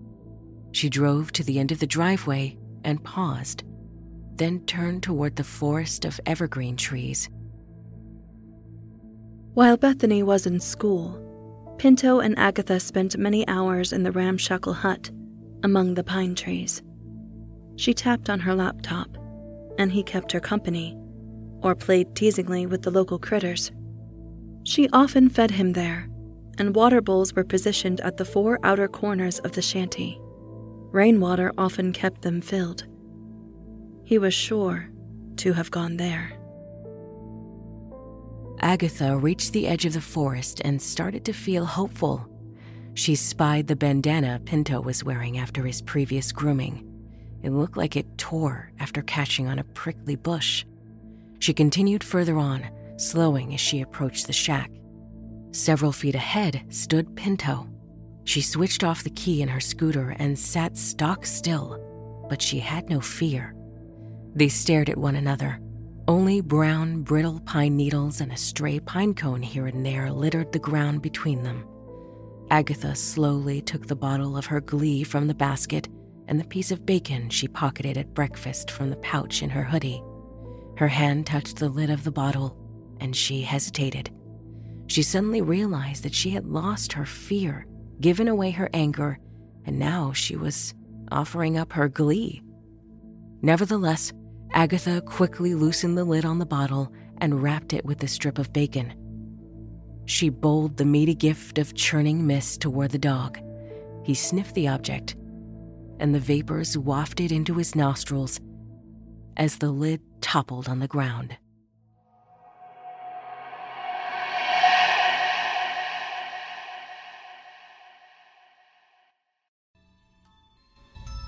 She 0.72 0.88
drove 0.88 1.30
to 1.32 1.44
the 1.44 1.58
end 1.58 1.72
of 1.72 1.78
the 1.78 1.86
driveway 1.86 2.56
and 2.84 3.04
paused, 3.04 3.64
then 4.36 4.64
turned 4.66 5.02
toward 5.02 5.36
the 5.36 5.44
forest 5.44 6.04
of 6.04 6.20
evergreen 6.26 6.76
trees. 6.76 7.28
While 9.52 9.76
Bethany 9.76 10.22
was 10.22 10.46
in 10.46 10.58
school, 10.58 11.23
Pinto 11.78 12.20
and 12.20 12.38
Agatha 12.38 12.80
spent 12.80 13.18
many 13.18 13.46
hours 13.48 13.92
in 13.92 14.02
the 14.02 14.12
ramshackle 14.12 14.72
hut 14.72 15.10
among 15.62 15.94
the 15.94 16.04
pine 16.04 16.34
trees. 16.34 16.82
She 17.76 17.92
tapped 17.92 18.30
on 18.30 18.40
her 18.40 18.54
laptop, 18.54 19.08
and 19.78 19.92
he 19.92 20.02
kept 20.02 20.32
her 20.32 20.40
company, 20.40 20.96
or 21.62 21.74
played 21.74 22.14
teasingly 22.14 22.66
with 22.66 22.82
the 22.82 22.90
local 22.90 23.18
critters. 23.18 23.72
She 24.64 24.88
often 24.92 25.28
fed 25.28 25.52
him 25.52 25.72
there, 25.72 26.08
and 26.58 26.74
water 26.74 27.00
bowls 27.00 27.34
were 27.34 27.44
positioned 27.44 28.00
at 28.00 28.16
the 28.16 28.24
four 28.24 28.58
outer 28.62 28.88
corners 28.88 29.40
of 29.40 29.52
the 29.52 29.62
shanty. 29.62 30.20
Rainwater 30.92 31.52
often 31.58 31.92
kept 31.92 32.22
them 32.22 32.40
filled. 32.40 32.84
He 34.04 34.18
was 34.18 34.32
sure 34.32 34.88
to 35.36 35.52
have 35.54 35.70
gone 35.70 35.96
there. 35.96 36.32
Agatha 38.64 39.14
reached 39.14 39.52
the 39.52 39.66
edge 39.66 39.84
of 39.84 39.92
the 39.92 40.00
forest 40.00 40.62
and 40.64 40.80
started 40.80 41.22
to 41.26 41.34
feel 41.34 41.66
hopeful. 41.66 42.26
She 42.94 43.14
spied 43.14 43.66
the 43.66 43.76
bandana 43.76 44.40
Pinto 44.42 44.80
was 44.80 45.04
wearing 45.04 45.36
after 45.36 45.64
his 45.64 45.82
previous 45.82 46.32
grooming. 46.32 46.90
It 47.42 47.50
looked 47.50 47.76
like 47.76 47.94
it 47.94 48.16
tore 48.16 48.72
after 48.80 49.02
catching 49.02 49.48
on 49.48 49.58
a 49.58 49.64
prickly 49.64 50.16
bush. 50.16 50.64
She 51.40 51.52
continued 51.52 52.02
further 52.02 52.38
on, 52.38 52.66
slowing 52.96 53.52
as 53.52 53.60
she 53.60 53.82
approached 53.82 54.26
the 54.26 54.32
shack. 54.32 54.70
Several 55.52 55.92
feet 55.92 56.14
ahead 56.14 56.64
stood 56.70 57.14
Pinto. 57.16 57.68
She 58.24 58.40
switched 58.40 58.82
off 58.82 59.04
the 59.04 59.10
key 59.10 59.42
in 59.42 59.48
her 59.48 59.60
scooter 59.60 60.16
and 60.18 60.38
sat 60.38 60.78
stock 60.78 61.26
still, 61.26 62.26
but 62.30 62.40
she 62.40 62.60
had 62.60 62.88
no 62.88 63.02
fear. 63.02 63.54
They 64.34 64.48
stared 64.48 64.88
at 64.88 64.96
one 64.96 65.16
another. 65.16 65.60
Only 66.06 66.42
brown, 66.42 67.00
brittle 67.00 67.40
pine 67.40 67.76
needles 67.76 68.20
and 68.20 68.30
a 68.30 68.36
stray 68.36 68.78
pine 68.78 69.14
cone 69.14 69.40
here 69.40 69.66
and 69.66 69.84
there 69.86 70.12
littered 70.12 70.52
the 70.52 70.58
ground 70.58 71.00
between 71.00 71.42
them. 71.42 71.66
Agatha 72.50 72.94
slowly 72.94 73.62
took 73.62 73.86
the 73.86 73.96
bottle 73.96 74.36
of 74.36 74.44
her 74.46 74.60
glee 74.60 75.02
from 75.02 75.26
the 75.26 75.34
basket 75.34 75.88
and 76.28 76.38
the 76.38 76.44
piece 76.44 76.70
of 76.70 76.84
bacon 76.84 77.30
she 77.30 77.48
pocketed 77.48 77.96
at 77.96 78.12
breakfast 78.12 78.70
from 78.70 78.90
the 78.90 78.96
pouch 78.96 79.42
in 79.42 79.48
her 79.48 79.64
hoodie. 79.64 80.02
Her 80.76 80.88
hand 80.88 81.26
touched 81.26 81.56
the 81.56 81.70
lid 81.70 81.88
of 81.88 82.04
the 82.04 82.12
bottle, 82.12 82.56
and 83.00 83.16
she 83.16 83.42
hesitated. 83.42 84.10
She 84.86 85.02
suddenly 85.02 85.40
realized 85.40 86.02
that 86.02 86.14
she 86.14 86.30
had 86.30 86.46
lost 86.46 86.92
her 86.92 87.06
fear, 87.06 87.66
given 88.00 88.28
away 88.28 88.50
her 88.50 88.68
anger, 88.74 89.18
and 89.64 89.78
now 89.78 90.12
she 90.12 90.36
was 90.36 90.74
offering 91.10 91.56
up 91.56 91.72
her 91.72 91.88
glee. 91.88 92.42
Nevertheless, 93.40 94.12
Agatha 94.54 95.00
quickly 95.00 95.52
loosened 95.52 95.98
the 95.98 96.04
lid 96.04 96.24
on 96.24 96.38
the 96.38 96.46
bottle 96.46 96.92
and 97.18 97.42
wrapped 97.42 97.72
it 97.72 97.84
with 97.84 98.00
a 98.04 98.08
strip 98.08 98.38
of 98.38 98.52
bacon. 98.52 98.94
She 100.06 100.28
bowled 100.28 100.76
the 100.76 100.84
meaty 100.84 101.16
gift 101.16 101.58
of 101.58 101.74
churning 101.74 102.24
mist 102.24 102.60
toward 102.60 102.92
the 102.92 102.98
dog. 102.98 103.40
He 104.04 104.14
sniffed 104.14 104.54
the 104.54 104.68
object 104.68 105.16
and 105.98 106.14
the 106.14 106.20
vapors 106.20 106.78
wafted 106.78 107.32
into 107.32 107.54
his 107.54 107.74
nostrils 107.74 108.40
as 109.36 109.58
the 109.58 109.72
lid 109.72 110.00
toppled 110.20 110.68
on 110.68 110.78
the 110.78 110.86
ground. 110.86 111.36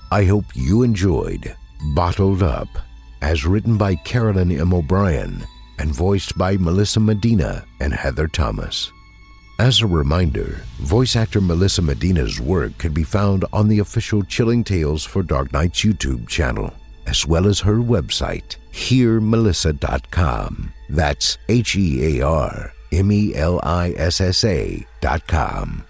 I 0.09 0.23
hope 0.23 0.45
you 0.55 0.83
enjoyed 0.83 1.53
Bottled 1.93 2.41
Up, 2.41 2.69
as 3.21 3.45
written 3.45 3.77
by 3.77 3.95
Carolyn 3.95 4.51
M. 4.51 4.73
O'Brien 4.73 5.43
and 5.79 5.91
voiced 5.91 6.37
by 6.37 6.57
Melissa 6.57 6.99
Medina 6.99 7.65
and 7.79 7.93
Heather 7.93 8.27
Thomas. 8.27 8.91
As 9.59 9.81
a 9.81 9.87
reminder, 9.87 10.61
voice 10.77 11.15
actor 11.15 11.41
Melissa 11.41 11.81
Medina's 11.81 12.39
work 12.39 12.77
can 12.77 12.93
be 12.93 13.03
found 13.03 13.43
on 13.51 13.67
the 13.67 13.79
official 13.79 14.23
Chilling 14.23 14.63
Tales 14.63 15.03
for 15.03 15.23
Dark 15.23 15.51
Nights 15.51 15.83
YouTube 15.83 16.27
channel, 16.27 16.71
as 17.07 17.25
well 17.25 17.47
as 17.47 17.61
her 17.61 17.77
website, 17.77 18.57
hearmelissa.com. 18.71 20.73
That's 20.89 21.39
H 21.49 21.75
E 21.75 22.19
A 22.19 22.25
R 22.25 22.71
M 22.91 23.11
E 23.11 23.33
L 23.33 23.59
I 23.63 23.93
S 23.97 24.21
S 24.21 24.43
A.com. 24.43 25.86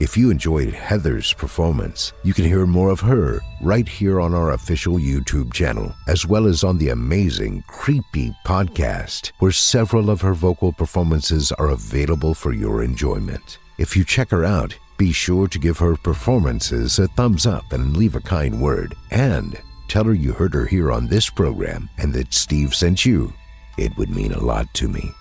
If 0.00 0.16
you 0.16 0.30
enjoyed 0.30 0.72
Heather's 0.72 1.34
performance, 1.34 2.14
you 2.22 2.32
can 2.32 2.46
hear 2.46 2.64
more 2.64 2.88
of 2.88 3.00
her 3.00 3.42
right 3.60 3.86
here 3.86 4.18
on 4.18 4.32
our 4.32 4.52
official 4.52 4.94
YouTube 4.94 5.52
channel, 5.52 5.94
as 6.08 6.24
well 6.24 6.46
as 6.46 6.64
on 6.64 6.78
the 6.78 6.88
amazing 6.88 7.62
Creepy 7.66 8.34
podcast, 8.46 9.32
where 9.40 9.52
several 9.52 10.08
of 10.08 10.22
her 10.22 10.32
vocal 10.32 10.72
performances 10.72 11.52
are 11.52 11.68
available 11.68 12.32
for 12.32 12.54
your 12.54 12.82
enjoyment. 12.82 13.58
If 13.76 13.94
you 13.94 14.02
check 14.02 14.30
her 14.30 14.42
out, 14.42 14.74
be 14.96 15.12
sure 15.12 15.46
to 15.48 15.58
give 15.58 15.76
her 15.76 15.96
performances 15.96 16.98
a 16.98 17.06
thumbs 17.08 17.44
up 17.44 17.70
and 17.74 17.94
leave 17.94 18.16
a 18.16 18.22
kind 18.22 18.58
word. 18.58 18.94
And 19.10 19.60
tell 19.88 20.04
her 20.04 20.14
you 20.14 20.32
heard 20.32 20.54
her 20.54 20.64
here 20.64 20.90
on 20.90 21.08
this 21.08 21.28
program 21.28 21.90
and 21.98 22.10
that 22.14 22.32
Steve 22.32 22.74
sent 22.74 23.04
you. 23.04 23.34
It 23.76 23.94
would 23.98 24.08
mean 24.08 24.32
a 24.32 24.40
lot 24.40 24.72
to 24.74 24.88
me. 24.88 25.12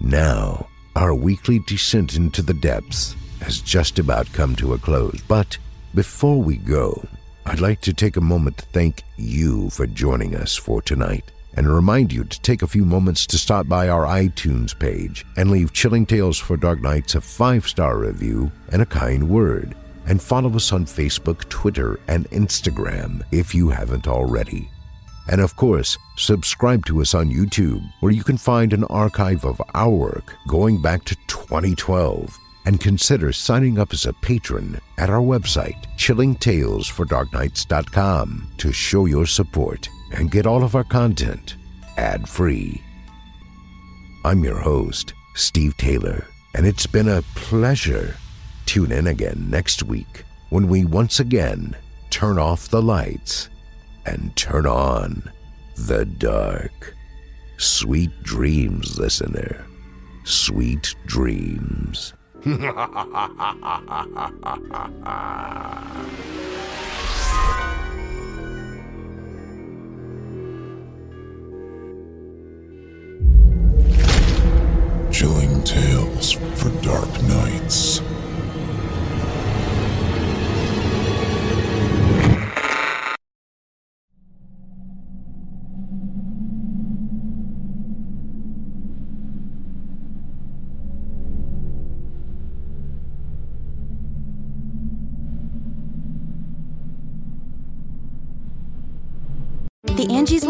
Now, 0.00 0.66
our 0.96 1.14
weekly 1.14 1.60
descent 1.60 2.16
into 2.16 2.42
the 2.42 2.54
depths 2.54 3.14
has 3.40 3.60
just 3.60 3.98
about 3.98 4.32
come 4.32 4.56
to 4.56 4.74
a 4.74 4.78
close. 4.78 5.20
But 5.28 5.58
before 5.94 6.40
we 6.40 6.56
go, 6.56 7.06
I'd 7.46 7.60
like 7.60 7.80
to 7.82 7.92
take 7.92 8.16
a 8.16 8.20
moment 8.20 8.58
to 8.58 8.66
thank 8.66 9.02
you 9.16 9.70
for 9.70 9.86
joining 9.86 10.34
us 10.34 10.56
for 10.56 10.80
tonight 10.80 11.30
and 11.56 11.72
remind 11.72 12.12
you 12.12 12.24
to 12.24 12.40
take 12.40 12.62
a 12.62 12.66
few 12.66 12.84
moments 12.84 13.26
to 13.26 13.38
stop 13.38 13.68
by 13.68 13.88
our 13.88 14.06
iTunes 14.06 14.76
page 14.76 15.24
and 15.36 15.50
leave 15.50 15.72
Chilling 15.72 16.06
Tales 16.06 16.38
for 16.38 16.56
Dark 16.56 16.80
Nights 16.80 17.14
a 17.14 17.20
five 17.20 17.68
star 17.68 17.98
review 17.98 18.50
and 18.72 18.82
a 18.82 18.86
kind 18.86 19.28
word. 19.28 19.76
And 20.06 20.20
follow 20.20 20.54
us 20.56 20.72
on 20.72 20.84
Facebook, 20.84 21.48
Twitter, 21.48 21.98
and 22.08 22.28
Instagram 22.30 23.22
if 23.32 23.54
you 23.54 23.70
haven't 23.70 24.06
already. 24.06 24.68
And 25.28 25.40
of 25.40 25.56
course, 25.56 25.96
subscribe 26.16 26.84
to 26.86 27.00
us 27.00 27.14
on 27.14 27.30
YouTube, 27.30 27.82
where 28.00 28.12
you 28.12 28.22
can 28.22 28.36
find 28.36 28.72
an 28.72 28.84
archive 28.84 29.44
of 29.44 29.62
our 29.72 29.88
work 29.88 30.34
going 30.46 30.82
back 30.82 31.04
to 31.04 31.16
2012 31.28 32.38
and 32.64 32.80
consider 32.80 33.32
signing 33.32 33.78
up 33.78 33.92
as 33.92 34.06
a 34.06 34.12
patron 34.12 34.80
at 34.98 35.10
our 35.10 35.20
website, 35.20 35.84
chillingtalesfordarknights.com, 35.96 38.52
to 38.58 38.72
show 38.72 39.06
your 39.06 39.26
support 39.26 39.88
and 40.12 40.30
get 40.30 40.46
all 40.46 40.62
of 40.64 40.74
our 40.74 40.84
content 40.84 41.56
ad 41.96 42.28
free. 42.28 42.82
I'm 44.24 44.42
your 44.42 44.58
host, 44.58 45.14
Steve 45.34 45.76
Taylor, 45.76 46.26
and 46.54 46.66
it's 46.66 46.86
been 46.86 47.08
a 47.08 47.22
pleasure. 47.34 48.16
Tune 48.66 48.92
in 48.92 49.08
again 49.08 49.50
next 49.50 49.82
week 49.82 50.24
when 50.50 50.68
we 50.68 50.84
once 50.84 51.20
again 51.20 51.76
turn 52.10 52.38
off 52.38 52.68
the 52.68 52.80
lights 52.80 53.48
and 54.06 54.34
turn 54.36 54.66
on 54.66 55.30
the 55.76 56.04
dark. 56.04 56.94
Sweet 57.58 58.22
dreams, 58.22 58.98
listener. 58.98 59.66
Sweet 60.24 60.94
dreams. 61.06 62.14
Chilling 62.44 62.60
tales 75.64 76.32
for 76.32 76.68
dark 76.82 77.22
nights. 77.22 78.02